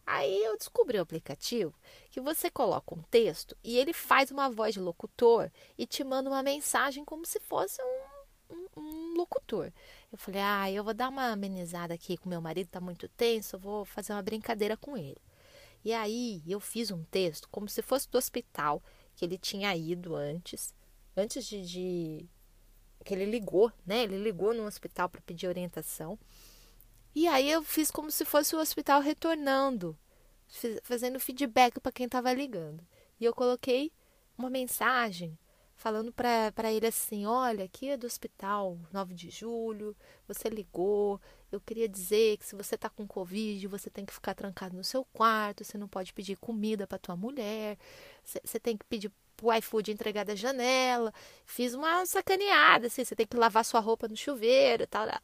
Aí 0.07 0.45
eu 0.45 0.57
descobri 0.57 0.99
o 0.99 1.01
um 1.01 1.03
aplicativo 1.03 1.75
que 2.11 2.21
você 2.21 2.51
coloca 2.51 2.95
um 2.95 3.03
texto 3.03 3.57
e 3.65 3.77
ele 3.77 3.93
faz 3.93 4.31
uma 4.31 4.51
voz 4.51 4.75
de 4.75 4.81
locutor 4.81 5.51
e 5.79 5.87
te 5.87 6.05
manda 6.05 6.29
uma 6.29 6.43
mensagem 6.43 7.05
como 7.05 7.25
se 7.25 7.41
fosse 7.41 7.83
um, 7.83 8.55
um, 8.55 8.67
um 8.77 9.15
locutor. 9.15 9.73
Eu 10.15 10.19
falei, 10.19 10.41
ah, 10.41 10.71
eu 10.71 10.85
vou 10.85 10.95
dar 10.95 11.09
uma 11.09 11.33
amenizada 11.33 11.93
aqui 11.93 12.17
com 12.17 12.29
meu 12.29 12.41
marido, 12.41 12.69
tá 12.69 12.81
muito 12.81 13.09
tenso, 13.09 13.57
eu 13.57 13.61
vou 13.61 13.85
fazer 13.85 14.13
uma 14.13 14.23
brincadeira 14.23 14.77
com 14.77 14.97
ele. 14.97 15.21
E 15.85 15.93
aí 15.93 16.41
eu 16.47 16.61
fiz 16.61 16.93
um 16.93 17.03
texto 17.03 17.49
como 17.51 17.69
se 17.69 17.83
fosse 17.83 18.09
do 18.09 18.17
hospital 18.17 18.81
que 19.17 19.25
ele 19.25 19.37
tinha 19.37 19.75
ido 19.75 20.15
antes, 20.15 20.73
antes 21.17 21.45
de, 21.45 21.67
de 21.67 22.29
que 23.05 23.13
ele 23.13 23.25
ligou, 23.25 23.73
né? 23.85 24.05
Ele 24.05 24.17
ligou 24.23 24.55
no 24.55 24.65
hospital 24.67 25.09
para 25.09 25.21
pedir 25.21 25.49
orientação. 25.49 26.17
E 27.13 27.27
aí 27.27 27.51
eu 27.51 27.65
fiz 27.65 27.91
como 27.91 28.09
se 28.09 28.25
fosse 28.25 28.55
o 28.55 28.61
hospital 28.61 29.01
retornando, 29.01 29.99
fazendo 30.85 31.19
feedback 31.19 31.81
para 31.81 31.91
quem 31.91 32.07
estava 32.07 32.33
ligando. 32.33 32.87
E 33.19 33.25
eu 33.25 33.35
coloquei 33.35 33.93
uma 34.39 34.49
mensagem 34.49 35.37
falando 35.77 36.13
para 36.13 36.73
ele 36.73 36.87
assim: 36.87 37.27
olha, 37.27 37.65
aqui 37.65 37.89
é 37.89 37.97
do 37.97 38.07
hospital 38.07 38.79
9 38.93 39.15
de 39.15 39.31
julho, 39.31 39.97
você 40.27 40.49
ligou. 40.49 41.21
Eu 41.51 41.61
queria 41.61 41.89
dizer 41.89 42.37
que 42.39 42.47
se 42.47 42.57
você 42.57 42.75
está 42.75 42.91
com 42.91 43.07
Covid, 43.07 43.69
você 43.69 43.89
tem 43.89 44.05
que 44.05 44.13
ficar 44.13 44.35
trancado 44.35 44.77
no 44.77 44.83
seu 44.83 45.05
quarto, 45.05 45.65
você 45.65 45.79
não 45.79 45.87
pode 45.87 46.13
pedir 46.13 46.37
comida 46.37 46.87
para 46.87 46.99
tua 46.99 47.17
mulher, 47.17 47.79
você 48.25 48.59
tem 48.59 48.77
que 48.77 48.85
pedir 48.85 49.13
o 49.43 49.53
iFood 49.53 49.93
entregar 49.93 50.25
da 50.25 50.35
janela. 50.35 51.13
Fiz 51.45 51.75
uma 51.75 52.05
sacaneada, 52.07 52.87
assim, 52.89 53.05
você 53.05 53.15
tem 53.15 53.27
que 53.27 53.37
lavar 53.37 53.65
sua 53.65 53.81
roupa 53.81 54.09
no 54.09 54.17
chuveiro 54.17 54.85
e 54.85 54.87
tal. 54.87 55.07
tal. 55.07 55.21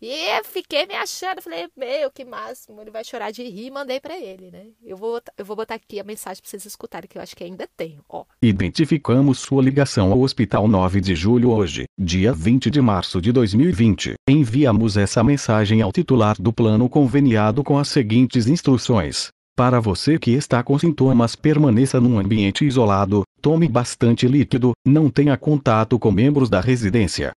E 0.00 0.42
fiquei 0.44 0.86
me 0.86 0.94
achando, 0.94 1.40
falei, 1.40 1.68
meu, 1.76 2.10
que 2.10 2.24
máximo, 2.24 2.80
ele 2.80 2.90
vai 2.90 3.02
chorar 3.02 3.30
de 3.30 3.42
rir, 3.42 3.70
mandei 3.70 3.98
para 3.98 4.18
ele, 4.18 4.50
né? 4.50 4.66
Eu 4.84 4.96
vou, 4.96 5.20
eu 5.38 5.44
vou 5.44 5.56
botar 5.56 5.76
aqui 5.76 5.98
a 5.98 6.04
mensagem 6.04 6.42
para 6.42 6.50
vocês 6.50 6.66
escutarem, 6.66 7.08
que 7.08 7.16
eu 7.16 7.22
acho 7.22 7.34
que 7.34 7.44
ainda 7.44 7.66
tenho, 7.76 8.04
ó. 8.08 8.24
Identificamos 8.42 9.38
sua 9.38 9.62
ligação 9.62 10.12
ao 10.12 10.20
Hospital 10.20 10.68
9 10.68 11.00
de 11.00 11.14
Julho 11.14 11.50
hoje, 11.50 11.84
dia 11.98 12.32
20 12.32 12.70
de 12.70 12.80
março 12.80 13.20
de 13.22 13.32
2020. 13.32 14.14
Enviamos 14.28 14.96
essa 14.98 15.24
mensagem 15.24 15.80
ao 15.80 15.92
titular 15.92 16.36
do 16.38 16.52
plano 16.52 16.88
conveniado 16.88 17.64
com 17.64 17.78
as 17.78 17.88
seguintes 17.88 18.46
instruções. 18.46 19.28
Para 19.56 19.80
você 19.80 20.18
que 20.18 20.32
está 20.32 20.62
com 20.62 20.78
sintomas, 20.78 21.34
permaneça 21.34 21.98
num 21.98 22.18
ambiente 22.18 22.66
isolado, 22.66 23.22
tome 23.40 23.66
bastante 23.66 24.28
líquido, 24.28 24.72
não 24.86 25.08
tenha 25.08 25.34
contato 25.38 25.98
com 25.98 26.12
membros 26.12 26.50
da 26.50 26.60
residência. 26.60 27.32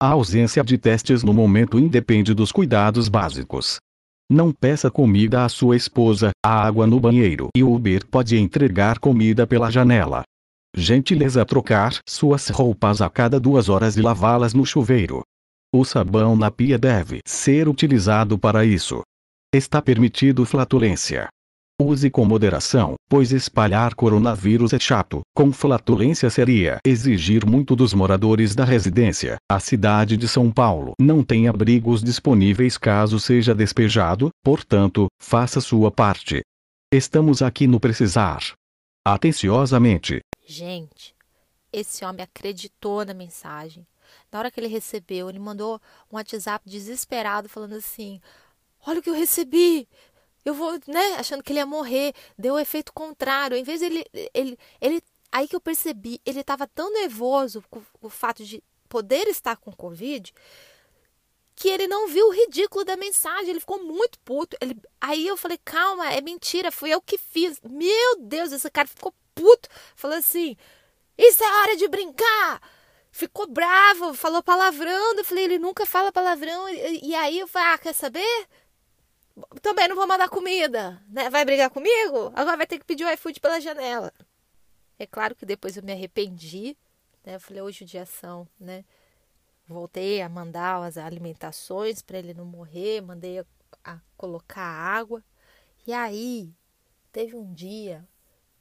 A 0.00 0.08
ausência 0.08 0.62
de 0.64 0.76
testes 0.76 1.22
no 1.22 1.32
momento 1.32 1.78
independe 1.78 2.34
dos 2.34 2.50
cuidados 2.50 3.08
básicos. 3.08 3.78
Não 4.30 4.52
peça 4.52 4.90
comida 4.90 5.44
à 5.44 5.48
sua 5.48 5.76
esposa, 5.76 6.30
a 6.44 6.66
água 6.66 6.86
no 6.86 6.98
banheiro 6.98 7.48
e 7.56 7.62
o 7.62 7.72
Uber 7.72 8.06
pode 8.06 8.36
entregar 8.36 8.98
comida 8.98 9.46
pela 9.46 9.70
janela. 9.70 10.22
Gentileza 10.76 11.44
trocar 11.44 11.98
suas 12.08 12.48
roupas 12.48 13.00
a 13.00 13.08
cada 13.08 13.38
duas 13.38 13.68
horas 13.68 13.96
e 13.96 14.02
lavá-las 14.02 14.52
no 14.52 14.66
chuveiro. 14.66 15.22
O 15.72 15.84
sabão 15.84 16.34
na 16.34 16.50
pia 16.50 16.78
deve 16.78 17.20
ser 17.26 17.68
utilizado 17.68 18.38
para 18.38 18.64
isso. 18.64 19.02
Está 19.54 19.80
permitido 19.80 20.44
flatulência. 20.44 21.28
Use 21.80 22.08
com 22.08 22.24
moderação, 22.24 22.94
pois 23.08 23.32
espalhar 23.32 23.96
coronavírus 23.96 24.72
é 24.72 24.78
chato. 24.78 25.22
Com 25.34 25.52
flatulência 25.52 26.30
seria 26.30 26.78
exigir 26.86 27.44
muito 27.44 27.74
dos 27.74 27.92
moradores 27.92 28.54
da 28.54 28.64
residência. 28.64 29.38
A 29.50 29.58
cidade 29.58 30.16
de 30.16 30.28
São 30.28 30.52
Paulo 30.52 30.92
não 31.00 31.24
tem 31.24 31.48
abrigos 31.48 32.00
disponíveis 32.00 32.78
caso 32.78 33.18
seja 33.18 33.52
despejado, 33.52 34.28
portanto, 34.44 35.08
faça 35.20 35.60
sua 35.60 35.90
parte. 35.90 36.42
Estamos 36.92 37.42
aqui 37.42 37.66
no 37.66 37.80
precisar. 37.80 38.54
Atenciosamente. 39.04 40.20
Gente, 40.46 41.12
esse 41.72 42.04
homem 42.04 42.22
acreditou 42.22 43.04
na 43.04 43.12
mensagem. 43.12 43.84
Na 44.30 44.38
hora 44.38 44.48
que 44.48 44.60
ele 44.60 44.68
recebeu, 44.68 45.28
ele 45.28 45.40
mandou 45.40 45.80
um 46.08 46.14
WhatsApp 46.14 46.70
desesperado 46.70 47.48
falando 47.48 47.74
assim: 47.74 48.20
Olha 48.86 49.00
o 49.00 49.02
que 49.02 49.10
eu 49.10 49.14
recebi! 49.14 49.88
Eu 50.44 50.54
vou, 50.54 50.78
né, 50.86 51.14
achando 51.18 51.42
que 51.42 51.52
ele 51.52 51.60
ia 51.60 51.66
morrer, 51.66 52.14
deu 52.38 52.54
o 52.54 52.58
efeito 52.58 52.92
contrário. 52.92 53.56
Em 53.56 53.62
vez 53.62 53.80
ele, 53.80 54.04
ele, 54.32 54.58
ele, 54.80 55.02
aí 55.32 55.48
que 55.48 55.56
eu 55.56 55.60
percebi, 55.60 56.20
ele 56.24 56.40
estava 56.40 56.66
tão 56.66 56.92
nervoso 56.92 57.62
com 57.70 57.82
o 58.02 58.10
fato 58.10 58.44
de 58.44 58.62
poder 58.88 59.26
estar 59.28 59.56
com 59.56 59.72
Covid, 59.72 60.32
que 61.56 61.68
ele 61.68 61.86
não 61.86 62.08
viu 62.08 62.26
o 62.26 62.32
ridículo 62.32 62.84
da 62.84 62.96
mensagem, 62.96 63.50
ele 63.50 63.60
ficou 63.60 63.82
muito 63.82 64.18
puto. 64.20 64.56
Ele, 64.60 64.76
aí 65.00 65.26
eu 65.26 65.36
falei, 65.36 65.58
calma, 65.64 66.12
é 66.12 66.20
mentira, 66.20 66.70
fui 66.70 66.90
eu 66.90 67.00
que 67.00 67.16
fiz. 67.16 67.60
Meu 67.62 68.16
Deus, 68.20 68.52
esse 68.52 68.68
cara 68.70 68.88
ficou 68.88 69.14
puto. 69.34 69.68
Falou 69.94 70.16
assim, 70.16 70.56
isso 71.16 71.42
é 71.42 71.60
hora 71.60 71.76
de 71.76 71.88
brincar. 71.88 72.60
Ficou 73.10 73.46
bravo, 73.46 74.14
falou 74.14 74.42
palavrão. 74.42 75.14
Eu 75.14 75.24
falei, 75.24 75.44
ele 75.44 75.58
nunca 75.58 75.86
fala 75.86 76.10
palavrão. 76.10 76.68
E 76.68 77.14
aí 77.14 77.38
eu 77.38 77.46
falei, 77.46 77.68
ah, 77.68 77.78
quer 77.78 77.94
saber? 77.94 78.48
Também 79.64 79.88
não 79.88 79.96
vou 79.96 80.06
mandar 80.06 80.28
comida, 80.28 81.02
né? 81.08 81.30
Vai 81.30 81.42
brigar 81.42 81.70
comigo? 81.70 82.30
Agora 82.36 82.58
vai 82.58 82.66
ter 82.66 82.78
que 82.78 82.84
pedir 82.84 83.04
o 83.04 83.10
iFood 83.10 83.40
pela 83.40 83.58
janela. 83.58 84.12
É 84.98 85.06
claro 85.06 85.34
que 85.34 85.46
depois 85.46 85.74
eu 85.74 85.82
me 85.82 85.90
arrependi, 85.90 86.76
né? 87.24 87.36
Eu 87.36 87.40
falei, 87.40 87.62
hoje 87.62 87.78
judiação, 87.78 88.46
né? 88.60 88.84
voltei 89.66 90.20
a 90.20 90.28
mandar 90.28 90.82
as 90.84 90.98
alimentações 90.98 92.02
para 92.02 92.18
ele 92.18 92.34
não 92.34 92.44
morrer, 92.44 93.00
mandei 93.00 93.38
a, 93.38 93.46
a 93.82 93.98
colocar 94.18 94.62
água. 94.62 95.24
E 95.86 95.94
aí, 95.94 96.52
teve 97.10 97.34
um 97.34 97.50
dia 97.54 98.06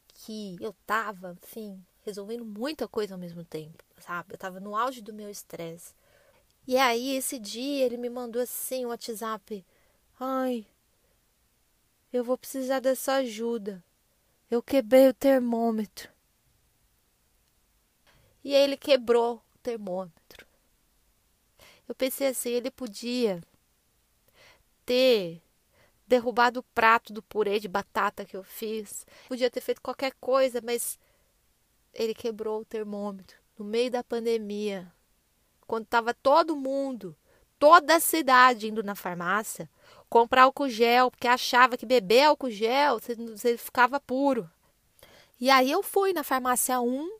que 0.07 0.55
eu 0.62 0.74
tava, 0.86 1.38
assim, 1.43 1.83
resolvendo 2.05 2.45
muita 2.45 2.88
coisa 2.88 3.15
ao 3.15 3.19
mesmo 3.19 3.43
tempo, 3.43 3.83
sabe? 4.00 4.33
Eu 4.33 4.38
tava 4.38 4.62
no 4.62 4.74
auge 4.74 5.01
do 5.01 5.13
meu 5.13 5.29
estresse. 5.29 5.93
E 6.65 6.77
aí, 6.77 7.17
esse 7.17 7.38
dia, 7.38 7.86
ele 7.86 7.98
me 7.98 8.10
mandou 8.10 8.41
assim 8.41 8.86
um 8.86 8.89
WhatsApp: 8.89 9.65
Ai, 10.17 10.65
eu 12.13 12.24
vou 12.24 12.38
precisar 12.38 12.79
dessa 12.79 13.15
ajuda. 13.15 13.84
Eu 14.50 14.62
quebrei 14.62 15.08
o 15.08 15.13
termômetro. 15.13 16.10
E 18.43 18.53
ele 18.53 18.77
quebrou 18.77 19.38
o 19.55 19.58
termômetro. 19.60 20.46
Eu 21.88 21.96
pensei 21.96 22.27
assim, 22.27 22.51
ele 22.51 22.70
podia 22.70 23.41
ter 24.86 25.41
derrubado 26.08 26.60
o 26.60 26.63
prato 26.63 27.12
do 27.12 27.24
purê 27.24 27.60
de 27.60 27.67
batata 27.67 28.25
que 28.25 28.38
eu 28.38 28.43
fiz. 28.43 29.08
Podia 29.27 29.50
ter 29.50 29.62
feito 29.62 29.82
qualquer 29.82 30.13
coisa, 30.22 30.62
mas 30.62 31.00
ele 31.93 32.13
quebrou 32.13 32.62
o 32.62 32.65
termômetro 32.65 33.38
no 33.58 33.65
meio 33.65 33.89
da 33.89 34.03
pandemia, 34.03 34.91
quando 35.67 35.86
estava 35.86 36.13
todo 36.13 36.55
mundo, 36.55 37.15
toda 37.60 37.96
a 37.96 38.00
cidade 38.00 38.67
indo 38.67 38.84
na 38.84 38.96
farmácia 38.96 39.70
comprar 40.13 40.43
álcool 40.43 40.70
gel, 40.70 41.10
porque 41.10 41.27
achava 41.27 41.75
que 41.75 41.88
beber 41.88 42.25
álcool 42.25 42.51
gel 42.51 43.00
você, 43.00 43.15
você 43.15 43.58
ficava 43.58 44.00
puro. 44.00 44.48
E 45.41 45.50
aí 45.50 45.72
eu 45.72 45.82
fui 45.82 46.13
na 46.13 46.24
farmácia 46.24 46.79
1, 46.79 47.17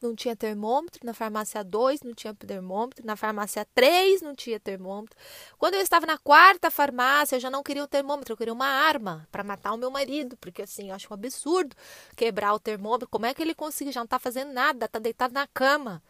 não 0.00 0.14
tinha 0.14 0.36
termômetro, 0.36 1.04
na 1.04 1.12
farmácia 1.12 1.64
2 1.64 2.02
não 2.02 2.14
tinha 2.14 2.32
termômetro, 2.32 3.04
na 3.04 3.16
farmácia 3.16 3.66
3 3.74 4.22
não 4.22 4.32
tinha 4.32 4.60
termômetro. 4.60 5.18
Quando 5.58 5.74
eu 5.74 5.80
estava 5.80 6.06
na 6.06 6.16
quarta 6.18 6.70
farmácia, 6.70 7.34
eu 7.34 7.40
já 7.40 7.50
não 7.50 7.64
queria 7.64 7.82
um 7.82 7.88
termômetro, 7.88 8.32
eu 8.32 8.36
queria 8.36 8.52
uma 8.52 8.68
arma 8.68 9.26
para 9.32 9.42
matar 9.42 9.72
o 9.72 9.76
meu 9.76 9.90
marido, 9.90 10.36
porque 10.36 10.62
assim, 10.62 10.90
eu 10.90 10.94
acho 10.94 11.08
um 11.10 11.14
absurdo 11.14 11.74
quebrar 12.14 12.54
o 12.54 12.60
termômetro. 12.60 13.08
Como 13.08 13.26
é 13.26 13.34
que 13.34 13.42
ele 13.42 13.56
conseguiu? 13.56 13.92
Já 13.92 13.98
não 13.98 14.04
está 14.04 14.20
fazendo 14.20 14.52
nada, 14.52 14.86
está 14.86 15.00
deitado 15.00 15.34
na 15.34 15.48
cama. 15.48 16.00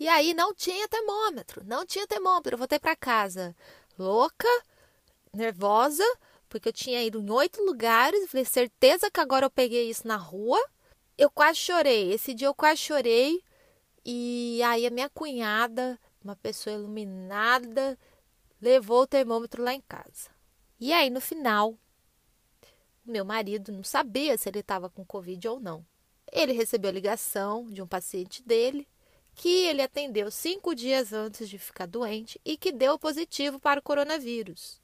E 0.00 0.08
aí 0.08 0.34
não 0.34 0.52
tinha 0.52 0.88
termômetro, 0.88 1.62
não 1.64 1.86
tinha 1.86 2.08
termômetro. 2.08 2.54
Eu 2.54 2.58
voltei 2.58 2.80
para 2.80 2.96
casa 2.96 3.54
louca, 3.96 4.48
nervosa, 5.36 6.04
porque 6.48 6.68
eu 6.68 6.72
tinha 6.72 7.02
ido 7.02 7.20
em 7.20 7.30
oito 7.30 7.62
lugares, 7.62 8.30
falei, 8.30 8.44
certeza 8.44 9.10
que 9.10 9.20
agora 9.20 9.46
eu 9.46 9.50
peguei 9.50 9.90
isso 9.90 10.06
na 10.06 10.16
rua. 10.16 10.58
Eu 11.16 11.30
quase 11.30 11.58
chorei. 11.58 12.12
Esse 12.12 12.34
dia 12.34 12.48
eu 12.48 12.54
quase 12.54 12.80
chorei. 12.80 13.42
E 14.04 14.62
aí 14.62 14.86
a 14.86 14.90
minha 14.90 15.08
cunhada, 15.08 15.98
uma 16.22 16.36
pessoa 16.36 16.74
iluminada, 16.76 17.98
levou 18.60 19.02
o 19.02 19.06
termômetro 19.06 19.62
lá 19.62 19.74
em 19.74 19.80
casa. 19.80 20.30
E 20.78 20.92
aí 20.92 21.10
no 21.10 21.20
final, 21.20 21.78
meu 23.04 23.24
marido 23.24 23.72
não 23.72 23.84
sabia 23.84 24.36
se 24.36 24.48
ele 24.48 24.60
estava 24.60 24.88
com 24.88 25.04
Covid 25.04 25.48
ou 25.48 25.60
não. 25.60 25.84
Ele 26.32 26.52
recebeu 26.52 26.90
a 26.90 26.94
ligação 26.94 27.66
de 27.70 27.82
um 27.82 27.86
paciente 27.86 28.42
dele 28.42 28.88
que 29.34 29.66
ele 29.66 29.82
atendeu 29.82 30.30
cinco 30.30 30.74
dias 30.74 31.12
antes 31.12 31.48
de 31.48 31.58
ficar 31.58 31.86
doente 31.86 32.40
e 32.44 32.56
que 32.56 32.72
deu 32.72 32.98
positivo 32.98 33.58
para 33.58 33.80
o 33.80 33.82
coronavírus. 33.82 34.80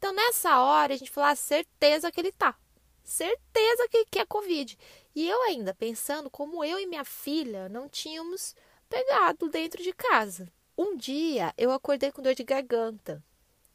Então, 0.00 0.14
nessa 0.14 0.58
hora, 0.58 0.94
a 0.94 0.96
gente 0.96 1.10
falou: 1.10 1.28
ah, 1.28 1.36
certeza 1.36 2.10
que 2.10 2.18
ele 2.18 2.32
tá. 2.32 2.56
Certeza 3.04 3.86
que, 3.90 4.06
que 4.06 4.18
é 4.18 4.24
Covid. 4.24 4.78
E 5.14 5.28
eu 5.28 5.42
ainda 5.42 5.74
pensando 5.74 6.30
como 6.30 6.64
eu 6.64 6.78
e 6.78 6.86
minha 6.86 7.04
filha 7.04 7.68
não 7.68 7.86
tínhamos 7.86 8.56
pegado 8.88 9.50
dentro 9.50 9.82
de 9.82 9.92
casa. 9.92 10.50
Um 10.76 10.96
dia 10.96 11.52
eu 11.58 11.70
acordei 11.70 12.10
com 12.10 12.22
dor 12.22 12.34
de 12.34 12.44
garganta. 12.44 13.22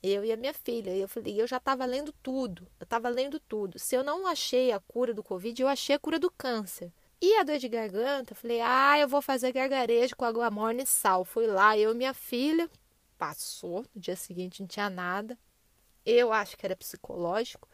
Eu 0.02 0.26
e 0.26 0.32
a 0.32 0.38
minha 0.38 0.54
filha. 0.54 0.96
E 0.96 1.02
eu 1.02 1.08
falei, 1.08 1.40
eu 1.40 1.46
já 1.46 1.58
estava 1.58 1.86
lendo 1.86 2.12
tudo. 2.24 2.68
Eu 2.80 2.86
estava 2.86 3.08
lendo 3.08 3.40
tudo. 3.40 3.78
Se 3.78 3.96
eu 3.96 4.04
não 4.04 4.26
achei 4.26 4.72
a 4.72 4.80
cura 4.80 5.14
do 5.14 5.22
Covid, 5.22 5.62
eu 5.62 5.68
achei 5.68 5.96
a 5.96 6.00
cura 6.00 6.18
do 6.18 6.32
câncer. 6.32 6.92
E 7.22 7.36
a 7.38 7.44
dor 7.44 7.60
de 7.60 7.70
garganta, 7.70 8.34
eu 8.34 8.36
falei, 8.36 8.62
ah, 8.62 8.98
eu 8.98 9.08
vou 9.08 9.22
fazer 9.22 9.52
gargarejo 9.52 10.16
com 10.16 10.26
água 10.26 10.50
morna 10.50 10.82
e 10.82 10.88
sal. 10.88 11.24
Fui 11.24 11.46
lá, 11.46 11.78
eu 11.78 11.92
e 11.92 11.96
minha 11.96 12.16
filha, 12.16 12.68
passou. 13.16 13.86
No 13.94 14.02
dia 14.02 14.16
seguinte 14.16 14.62
não 14.62 14.68
tinha 14.68 14.90
nada. 14.90 15.38
Eu 16.06 16.32
acho 16.32 16.58
que 16.58 16.66
era 16.66 16.76
psicológico. 16.76 17.68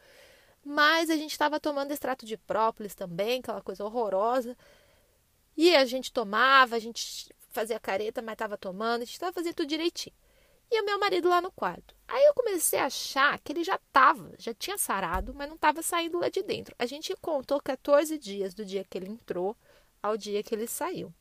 Mas 0.64 1.10
a 1.10 1.16
gente 1.16 1.32
estava 1.32 1.58
tomando 1.58 1.92
extrato 1.92 2.24
de 2.24 2.36
própolis 2.36 2.94
também, 2.94 3.40
aquela 3.40 3.60
coisa 3.60 3.84
horrorosa. 3.84 4.56
E 5.56 5.74
a 5.76 5.84
gente 5.84 6.12
tomava, 6.12 6.76
a 6.76 6.78
gente 6.78 7.34
fazia 7.50 7.78
careta, 7.78 8.22
mas 8.22 8.34
estava 8.34 8.56
tomando, 8.56 9.02
a 9.02 9.04
gente 9.04 9.14
estava 9.14 9.32
fazendo 9.32 9.54
tudo 9.54 9.68
direitinho. 9.68 10.14
E 10.70 10.80
o 10.80 10.84
meu 10.86 10.98
marido 10.98 11.28
lá 11.28 11.40
no 11.42 11.52
quarto. 11.52 11.94
Aí 12.08 12.24
eu 12.24 12.32
comecei 12.32 12.78
a 12.78 12.86
achar 12.86 13.38
que 13.40 13.52
ele 13.52 13.62
já 13.62 13.74
estava, 13.74 14.32
já 14.38 14.54
tinha 14.54 14.78
sarado, 14.78 15.34
mas 15.34 15.46
não 15.46 15.56
estava 15.56 15.82
saindo 15.82 16.18
lá 16.18 16.30
de 16.30 16.42
dentro. 16.42 16.74
A 16.78 16.86
gente 16.86 17.14
contou 17.20 17.60
14 17.60 18.16
dias 18.16 18.54
do 18.54 18.64
dia 18.64 18.82
que 18.82 18.96
ele 18.96 19.10
entrou 19.10 19.54
ao 20.02 20.16
dia 20.16 20.42
que 20.42 20.54
ele 20.54 20.66
saiu. 20.66 21.12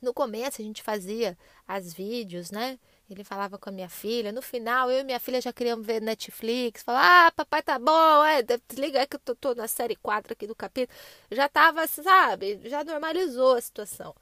No 0.00 0.12
começo 0.12 0.60
a 0.60 0.64
gente 0.64 0.82
fazia 0.82 1.38
as 1.66 1.92
vídeos, 1.92 2.50
né? 2.50 2.78
Ele 3.10 3.24
falava 3.24 3.58
com 3.58 3.68
a 3.68 3.72
minha 3.72 3.88
filha. 3.88 4.32
No 4.32 4.40
final, 4.42 4.90
eu 4.90 5.00
e 5.00 5.04
minha 5.04 5.20
filha 5.20 5.40
já 5.40 5.52
queríamos 5.52 5.86
ver 5.86 6.00
Netflix. 6.00 6.82
Falar, 6.82 7.26
ah, 7.26 7.32
papai 7.32 7.62
tá 7.62 7.78
bom, 7.78 8.24
é, 8.24 8.42
liga 8.74 9.00
aí 9.00 9.06
que 9.06 9.16
eu 9.16 9.20
tô, 9.20 9.34
tô, 9.34 9.54
na 9.54 9.68
série 9.68 9.96
4 9.96 10.32
aqui 10.32 10.46
do 10.46 10.54
capítulo. 10.54 10.98
Já 11.30 11.48
tava, 11.48 11.86
sabe, 11.86 12.60
já 12.64 12.84
normalizou 12.84 13.56
a 13.56 13.60
situação. 13.60 14.14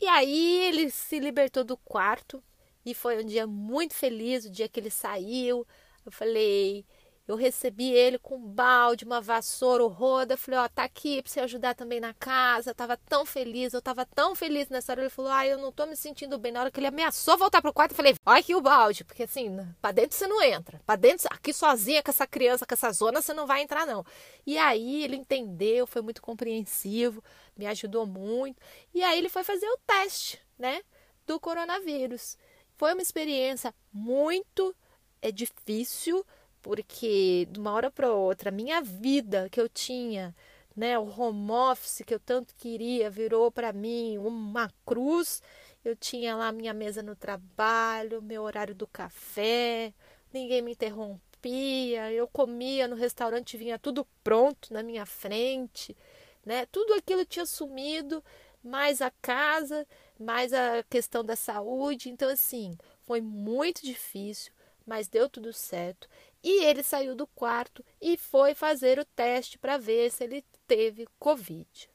E 0.00 0.06
aí 0.06 0.64
ele 0.66 0.90
se 0.90 1.18
libertou 1.18 1.64
do 1.64 1.76
quarto 1.76 2.42
e 2.84 2.94
foi 2.94 3.22
um 3.22 3.26
dia 3.26 3.46
muito 3.46 3.94
feliz, 3.94 4.44
o 4.44 4.50
dia 4.50 4.68
que 4.68 4.80
ele 4.80 4.90
saiu. 4.90 5.66
Eu 6.06 6.12
falei, 6.12 6.86
eu 7.28 7.36
recebi 7.36 7.92
ele 7.92 8.18
com 8.18 8.36
um 8.36 8.48
balde, 8.48 9.04
uma 9.04 9.20
vassoura, 9.20 9.84
o 9.84 9.88
roda. 9.88 10.34
Falei, 10.34 10.60
ó, 10.60 10.64
oh, 10.64 10.68
tá 10.70 10.84
aqui 10.84 11.20
pra 11.22 11.30
você 11.30 11.40
ajudar 11.40 11.74
também 11.74 12.00
na 12.00 12.14
casa. 12.14 12.70
Eu 12.70 12.74
tava 12.74 12.96
tão 12.96 13.26
feliz, 13.26 13.74
eu 13.74 13.82
tava 13.82 14.06
tão 14.06 14.34
feliz 14.34 14.70
nessa 14.70 14.92
hora. 14.92 15.02
Ele 15.02 15.10
falou, 15.10 15.30
ah, 15.30 15.46
eu 15.46 15.58
não 15.58 15.70
tô 15.70 15.84
me 15.84 15.94
sentindo 15.94 16.38
bem. 16.38 16.52
Na 16.52 16.60
hora 16.60 16.70
que 16.70 16.80
ele 16.80 16.86
ameaçou 16.86 17.36
voltar 17.36 17.60
pro 17.60 17.70
quarto, 17.70 17.92
eu 17.92 17.96
falei, 17.96 18.14
olha 18.24 18.40
aqui 18.40 18.54
o 18.54 18.62
balde. 18.62 19.04
Porque 19.04 19.24
assim, 19.24 19.54
pra 19.82 19.92
dentro 19.92 20.16
você 20.16 20.26
não 20.26 20.42
entra. 20.42 20.80
Pra 20.86 20.96
dentro, 20.96 21.28
aqui 21.30 21.52
sozinha 21.52 22.02
com 22.02 22.10
essa 22.10 22.26
criança, 22.26 22.64
com 22.64 22.72
essa 22.72 22.90
zona, 22.92 23.20
você 23.20 23.34
não 23.34 23.46
vai 23.46 23.60
entrar, 23.60 23.86
não. 23.86 24.06
E 24.46 24.56
aí 24.56 25.04
ele 25.04 25.16
entendeu, 25.16 25.86
foi 25.86 26.00
muito 26.00 26.22
compreensivo, 26.22 27.22
me 27.54 27.66
ajudou 27.66 28.06
muito. 28.06 28.56
E 28.94 29.02
aí 29.02 29.18
ele 29.18 29.28
foi 29.28 29.44
fazer 29.44 29.66
o 29.66 29.78
teste, 29.86 30.40
né, 30.58 30.80
do 31.26 31.38
coronavírus. 31.38 32.38
Foi 32.78 32.94
uma 32.94 33.02
experiência 33.02 33.74
muito 33.92 34.74
é, 35.20 35.30
difícil, 35.30 36.24
porque 36.68 37.48
de 37.50 37.58
uma 37.58 37.72
hora 37.72 37.90
para 37.90 38.12
outra, 38.12 38.50
a 38.50 38.52
minha 38.52 38.82
vida 38.82 39.48
que 39.48 39.58
eu 39.58 39.70
tinha, 39.70 40.36
né, 40.76 40.98
o 40.98 41.08
home 41.08 41.50
office 41.50 42.02
que 42.04 42.12
eu 42.12 42.20
tanto 42.20 42.54
queria, 42.54 43.08
virou 43.08 43.50
para 43.50 43.72
mim 43.72 44.18
uma 44.18 44.70
cruz. 44.84 45.42
Eu 45.82 45.96
tinha 45.96 46.36
lá 46.36 46.52
minha 46.52 46.74
mesa 46.74 47.02
no 47.02 47.16
trabalho, 47.16 48.20
meu 48.20 48.42
horário 48.42 48.74
do 48.74 48.86
café, 48.86 49.94
ninguém 50.30 50.60
me 50.60 50.72
interrompia, 50.72 52.12
eu 52.12 52.28
comia 52.28 52.86
no 52.86 52.96
restaurante, 52.96 53.56
vinha 53.56 53.78
tudo 53.78 54.06
pronto 54.22 54.70
na 54.70 54.82
minha 54.82 55.06
frente, 55.06 55.96
né? 56.44 56.66
Tudo 56.66 56.92
aquilo 56.92 57.24
tinha 57.24 57.46
sumido, 57.46 58.22
mais 58.62 59.00
a 59.00 59.10
casa 59.22 59.86
mais 60.18 60.52
a 60.52 60.82
questão 60.90 61.24
da 61.24 61.34
saúde. 61.34 62.10
Então, 62.10 62.28
assim, 62.28 62.76
foi 63.04 63.22
muito 63.22 63.82
difícil, 63.82 64.52
mas 64.84 65.06
deu 65.06 65.28
tudo 65.28 65.52
certo. 65.52 66.08
E 66.42 66.64
ele 66.64 66.82
saiu 66.82 67.14
do 67.16 67.26
quarto 67.26 67.84
e 68.00 68.16
foi 68.16 68.54
fazer 68.54 68.98
o 68.98 69.04
teste 69.04 69.58
para 69.58 69.76
ver 69.76 70.10
se 70.10 70.24
ele 70.24 70.44
teve 70.66 71.06
Covid. 71.18 71.90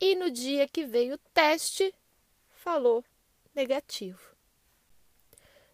E 0.00 0.14
no 0.14 0.30
dia 0.30 0.68
que 0.68 0.84
veio 0.84 1.14
o 1.14 1.18
teste, 1.32 1.94
falou 2.48 3.04
negativo. 3.54 4.36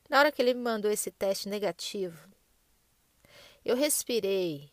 Na 0.09 0.19
hora 0.19 0.33
que 0.33 0.41
ele 0.41 0.55
me 0.55 0.61
mandou 0.61 0.91
esse 0.91 1.11
teste 1.11 1.49
negativo, 1.49 2.31
eu 3.65 3.77
respirei. 3.77 4.71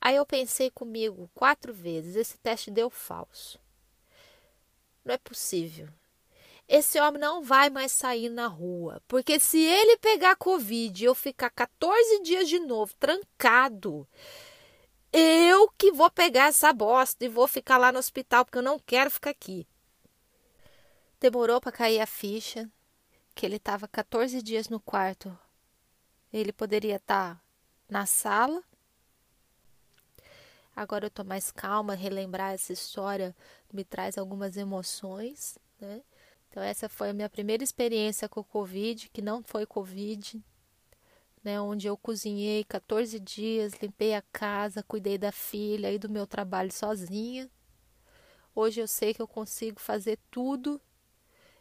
Aí 0.00 0.16
eu 0.16 0.26
pensei 0.26 0.70
comigo 0.70 1.30
quatro 1.34 1.72
vezes: 1.72 2.16
esse 2.16 2.38
teste 2.38 2.70
deu 2.70 2.90
falso. 2.90 3.58
Não 5.04 5.14
é 5.14 5.18
possível 5.18 5.88
esse 6.68 6.98
homem 7.00 7.20
não 7.20 7.42
vai 7.42 7.70
mais 7.70 7.92
sair 7.92 8.28
na 8.28 8.46
rua. 8.46 9.02
Porque 9.06 9.38
se 9.38 9.58
ele 9.58 9.98
pegar 9.98 10.36
Covid 10.36 11.02
e 11.02 11.06
eu 11.06 11.14
ficar 11.14 11.50
14 11.50 12.22
dias 12.22 12.48
de 12.48 12.58
novo 12.58 12.94
trancado, 12.96 14.08
eu 15.12 15.68
que 15.78 15.92
vou 15.92 16.10
pegar 16.10 16.48
essa 16.48 16.72
bosta 16.72 17.24
e 17.24 17.28
vou 17.28 17.46
ficar 17.46 17.78
lá 17.78 17.92
no 17.92 17.98
hospital 17.98 18.44
porque 18.44 18.58
eu 18.58 18.62
não 18.62 18.78
quero 18.78 19.10
ficar 19.10 19.30
aqui. 19.30 19.66
Demorou 21.20 21.60
para 21.60 21.72
cair 21.72 22.00
a 22.00 22.06
ficha 22.06 22.68
que 23.34 23.46
ele 23.46 23.56
estava 23.56 23.88
14 23.88 24.42
dias 24.42 24.68
no 24.68 24.80
quarto. 24.80 25.36
Ele 26.32 26.52
poderia 26.52 26.96
estar 26.96 27.34
tá 27.34 27.40
na 27.88 28.06
sala. 28.06 28.62
Agora 30.74 31.04
eu 31.04 31.08
estou 31.08 31.24
mais 31.24 31.52
calma, 31.52 31.94
relembrar 31.94 32.52
essa 32.52 32.72
história 32.72 33.34
me 33.74 33.84
traz 33.84 34.16
algumas 34.16 34.56
emoções, 34.56 35.58
né? 35.80 36.00
Então, 36.54 36.62
essa 36.62 36.88
foi 36.88 37.10
a 37.10 37.12
minha 37.12 37.28
primeira 37.28 37.64
experiência 37.64 38.28
com 38.28 38.38
o 38.38 38.44
Covid, 38.44 39.10
que 39.12 39.20
não 39.20 39.42
foi 39.42 39.66
Covid, 39.66 40.40
né? 41.42 41.60
Onde 41.60 41.88
eu 41.88 41.96
cozinhei 41.96 42.62
14 42.62 43.18
dias, 43.18 43.72
limpei 43.82 44.14
a 44.14 44.22
casa, 44.32 44.80
cuidei 44.80 45.18
da 45.18 45.32
filha 45.32 45.90
e 45.90 45.98
do 45.98 46.08
meu 46.08 46.28
trabalho 46.28 46.72
sozinha. 46.72 47.50
Hoje 48.54 48.80
eu 48.80 48.86
sei 48.86 49.12
que 49.12 49.20
eu 49.20 49.26
consigo 49.26 49.80
fazer 49.80 50.16
tudo. 50.30 50.80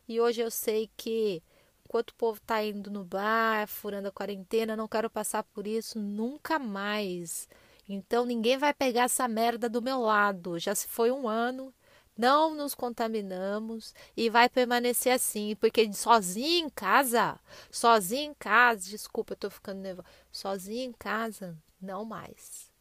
E 0.07 0.21
hoje 0.21 0.41
eu 0.41 0.51
sei 0.51 0.87
que 0.95 1.41
enquanto 1.83 2.11
o 2.11 2.15
povo 2.15 2.37
está 2.37 2.63
indo 2.63 2.91
no 2.91 3.03
bar, 3.03 3.67
furando 3.67 4.09
a 4.09 4.11
quarentena, 4.11 4.77
não 4.77 4.87
quero 4.87 5.09
passar 5.09 5.41
por 5.41 5.65
isso 5.65 5.97
nunca 5.97 6.59
mais. 6.59 7.49
Então 7.89 8.27
ninguém 8.27 8.59
vai 8.59 8.75
pegar 8.75 9.05
essa 9.05 9.27
merda 9.27 9.67
do 9.67 9.81
meu 9.81 10.01
lado. 10.01 10.59
Já 10.59 10.75
se 10.75 10.87
foi 10.87 11.09
um 11.09 11.27
ano, 11.27 11.73
não 12.17 12.53
nos 12.55 12.75
contaminamos 12.75 13.93
e 14.15 14.29
vai 14.29 14.49
permanecer 14.49 15.13
assim, 15.13 15.55
porque 15.55 15.91
sozinho 15.93 16.67
em 16.67 16.69
casa, 16.69 17.39
sozinho 17.71 18.31
em 18.31 18.33
casa, 18.33 18.89
desculpa, 18.89 19.33
eu 19.33 19.37
tô 19.37 19.49
ficando 19.49 19.81
nervosa, 19.81 20.07
sozinho 20.31 20.89
em 20.89 20.93
casa, 20.93 21.57
não 21.81 22.05
mais. 22.05 22.71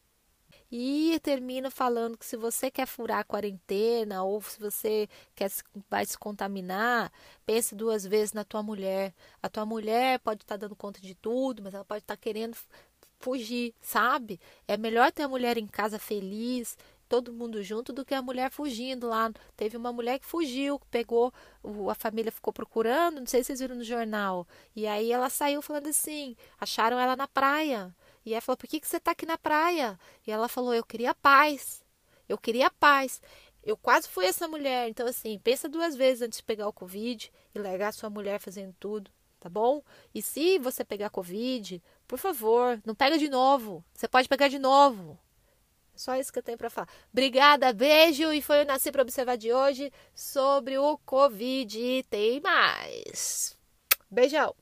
E 0.75 1.21
termino 1.23 1.71
falando 1.71 2.17
que 2.17 2.25
se 2.25 2.35
você 2.35 2.71
quer 2.71 2.87
furar 2.87 3.19
a 3.19 3.25
quarentena 3.25 4.23
ou 4.25 4.41
se 4.41 4.59
você 4.59 5.07
quer 5.35 5.51
vai 5.91 6.07
se 6.07 6.17
contaminar, 6.17 7.13
pense 7.45 7.75
duas 7.75 8.07
vezes 8.07 8.33
na 8.33 8.43
tua 8.43 8.63
mulher. 8.63 9.15
A 9.43 9.51
tua 9.51 9.67
mulher 9.67 10.19
pode 10.21 10.45
estar 10.45 10.55
tá 10.55 10.67
dando 10.67 10.75
conta 10.75 10.99
de 10.99 11.15
tudo, 11.15 11.63
mas 11.63 11.75
ela 11.75 11.85
pode 11.85 12.03
estar 12.03 12.17
tá 12.17 12.21
querendo 12.21 12.57
fugir, 13.21 13.75
sabe? 13.83 14.41
É 14.67 14.79
melhor 14.79 15.13
ter 15.13 15.25
a 15.25 15.29
mulher 15.29 15.59
em 15.59 15.67
casa 15.67 15.99
feliz, 15.99 16.77
todo 17.13 17.31
mundo 17.31 17.63
junto, 17.63 17.93
do 17.93 18.07
que 18.07 18.15
a 18.15 18.23
mulher 18.23 18.51
fugindo 18.51 19.07
lá. 19.07 19.31
Teve 19.55 19.77
uma 19.77 19.93
mulher 19.93 20.19
que 20.19 20.25
fugiu, 20.25 20.81
pegou, 20.91 21.31
a 21.91 21.95
família 21.95 22.33
ficou 22.33 22.55
procurando, 22.55 23.21
não 23.21 23.27
sei 23.27 23.43
se 23.43 23.49
vocês 23.49 23.61
viram 23.61 23.77
no 23.77 23.85
jornal. 23.85 24.49
E 24.75 24.87
aí 24.87 25.13
ela 25.13 25.29
saiu 25.29 25.61
falando 25.61 25.89
assim: 25.89 26.35
acharam 26.59 26.99
ela 26.99 27.15
na 27.15 27.29
praia. 27.29 27.95
E 28.25 28.33
ela 28.33 28.41
falou: 28.41 28.57
Por 28.57 28.67
que, 28.67 28.81
que 28.81 28.89
você 28.89 28.97
está 28.97 29.11
aqui 29.11 29.27
na 29.27 29.37
praia? 29.37 30.01
E 30.27 30.33
ela 30.33 30.49
falou: 30.49 30.73
Eu 30.73 30.83
queria 30.83 31.15
paz. 31.15 31.85
Eu 32.27 32.39
queria 32.39 32.71
paz. 32.71 33.21
Eu 33.63 33.77
quase 33.77 34.09
fui 34.09 34.25
essa 34.25 34.49
mulher. 34.49 34.89
Então, 34.89 35.07
assim, 35.07 35.39
pensa 35.39 35.69
duas 35.69 35.95
vezes 35.95 36.23
antes 36.23 36.39
de 36.39 36.45
pegar 36.45 36.67
o 36.67 36.73
Covid 36.73 37.31
e 37.55 37.59
largar 37.59 37.93
sua 37.93 38.09
mulher 38.09 38.41
fazendo 38.41 38.75
tudo, 38.81 39.11
tá 39.39 39.51
bom? 39.51 39.83
E 40.15 40.23
se 40.23 40.59
você 40.59 40.83
pegar 40.83 41.11
Covid, 41.11 41.83
por 42.09 42.19
favor, 42.19 42.81
não 42.87 42.95
pega 42.95 43.19
de 43.19 43.29
novo. 43.29 43.85
Você 43.93 44.09
pode 44.09 44.31
pegar 44.31 44.49
de 44.49 44.59
novo. 44.59 45.19
Só 46.03 46.17
isso 46.17 46.33
que 46.33 46.39
eu 46.41 46.43
tenho 46.43 46.59
para 46.59 46.69
falar. 46.69 46.89
Obrigada, 47.13 47.73
beijo. 47.73 48.33
E 48.33 48.43
foi 48.43 48.63
o 48.63 48.67
Nasci 48.67 48.91
para 48.91 49.03
Observar 49.03 49.37
de 49.37 49.53
hoje 49.53 49.93
sobre 50.13 50.77
o 50.77 50.99
Covid. 50.99 52.05
Tem 52.11 52.41
mais. 52.41 53.57
Beijão. 54.11 54.62